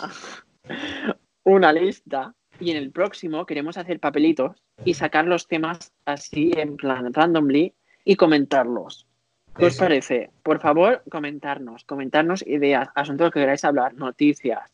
una 1.45 1.73
lista 1.73 2.35
y 2.61 2.71
en 2.71 2.77
el 2.77 2.91
próximo 2.91 3.47
queremos 3.47 3.79
hacer 3.79 4.01
papelitos 4.01 4.63
y 4.85 4.95
sacar 4.95 5.25
los 5.25 5.49
temas 5.49 5.93
así 6.05 6.53
en 6.57 6.77
plan 6.77 7.13
randomly 7.13 7.75
y 8.05 8.17
comentarlos. 8.17 9.07
¿Qué 9.57 9.67
os 9.67 9.77
parece? 9.77 10.31
Por 10.43 10.61
favor, 10.61 11.03
comentarnos, 11.11 11.85
comentarnos 11.85 12.45
ideas, 12.47 12.89
asuntos 12.95 13.31
que 13.31 13.41
queráis 13.41 13.65
hablar, 13.65 13.95
noticias. 13.95 14.71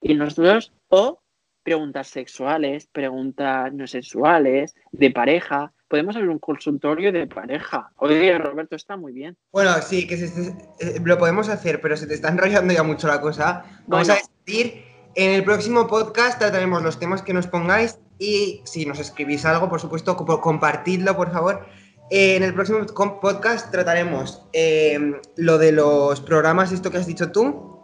Y 0.00 0.14
nosotros, 0.14 0.72
o 0.88 1.20
preguntas 1.62 2.08
sexuales, 2.08 2.88
preguntas 2.90 3.72
no 3.72 3.86
sexuales, 3.86 4.74
de 4.92 5.10
pareja. 5.10 5.72
Podemos 5.88 6.16
abrir 6.16 6.30
un 6.30 6.38
consultorio 6.38 7.12
de 7.12 7.26
pareja. 7.26 7.90
Oye, 7.96 8.38
Roberto, 8.38 8.76
está 8.76 8.96
muy 8.96 9.12
bien. 9.12 9.36
Bueno, 9.52 9.72
sí, 9.82 10.06
que 10.06 10.14
eh, 10.14 11.00
lo 11.04 11.18
podemos 11.18 11.48
hacer, 11.48 11.80
pero 11.80 11.96
se 11.96 12.06
te 12.06 12.14
está 12.14 12.28
enrollando 12.28 12.72
ya 12.72 12.82
mucho 12.82 13.08
la 13.08 13.20
cosa. 13.20 13.64
Vamos 13.86 14.08
a 14.08 14.18
decir 14.46 14.84
en 15.16 15.32
el 15.32 15.44
próximo 15.44 15.88
podcast 15.88 16.38
trataremos 16.38 16.82
los 16.82 16.98
temas 16.98 17.22
que 17.22 17.34
nos 17.34 17.48
pongáis 17.48 17.98
y 18.18 18.62
si 18.64 18.86
nos 18.86 19.00
escribís 19.00 19.44
algo, 19.44 19.68
por 19.68 19.80
supuesto, 19.80 20.16
compartidlo, 20.16 21.16
por 21.16 21.32
favor. 21.32 21.66
Eh, 22.10 22.36
en 22.36 22.42
el 22.42 22.52
próximo 22.54 22.84
podcast 23.20 23.70
trataremos 23.70 24.42
em, 24.52 25.14
lo 25.36 25.58
de 25.58 25.70
los 25.70 26.20
programas, 26.20 26.72
esto 26.72 26.90
que 26.90 26.98
has 26.98 27.06
dicho 27.06 27.30
tú. 27.30 27.80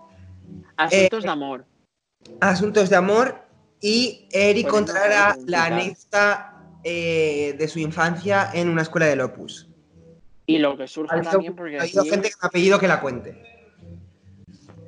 Asuntos 0.76 1.22
de 1.22 1.28
eh, 1.28 1.32
amor. 1.32 1.64
Asuntos 2.40 2.90
de 2.90 2.96
amor. 2.96 3.46
Y 3.80 4.26
Eric 4.32 4.68
contará 4.68 5.36
la 5.46 5.66
anécdota 5.66 6.56
eh, 6.82 7.54
de 7.58 7.68
su 7.68 7.78
infancia 7.78 8.50
en 8.52 8.68
una 8.68 8.82
escuela 8.82 9.06
del 9.06 9.20
Opus. 9.20 9.68
Y 10.46 10.58
lo 10.58 10.76
que 10.76 10.88
surge 10.88 11.20
también 11.20 11.54
porque... 11.54 11.78
Ha 11.78 11.82
habido 11.82 12.04
gente 12.04 12.30
que 12.30 12.34
me 12.40 12.46
ha 12.46 12.50
pedido 12.50 12.78
que 12.78 12.88
la 12.88 13.00
cuente. 13.00 13.42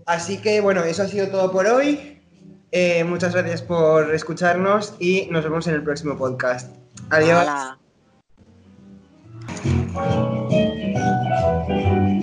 Así 0.06 0.38
que 0.38 0.60
bueno, 0.60 0.82
eso 0.84 1.02
ha 1.02 1.08
sido 1.08 1.28
todo 1.28 1.52
por 1.52 1.66
hoy. 1.66 2.22
Eh, 2.72 3.04
muchas 3.04 3.34
gracias 3.34 3.62
por 3.62 4.14
escucharnos 4.14 4.94
y 4.98 5.28
nos 5.30 5.44
vemos 5.44 5.66
en 5.66 5.74
el 5.74 5.82
próximo 5.82 6.16
podcast. 6.16 6.74
Adiós. 7.10 7.46
Thank 9.60 9.96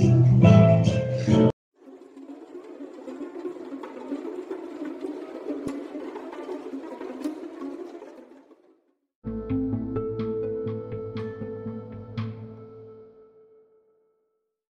you. 0.04 0.15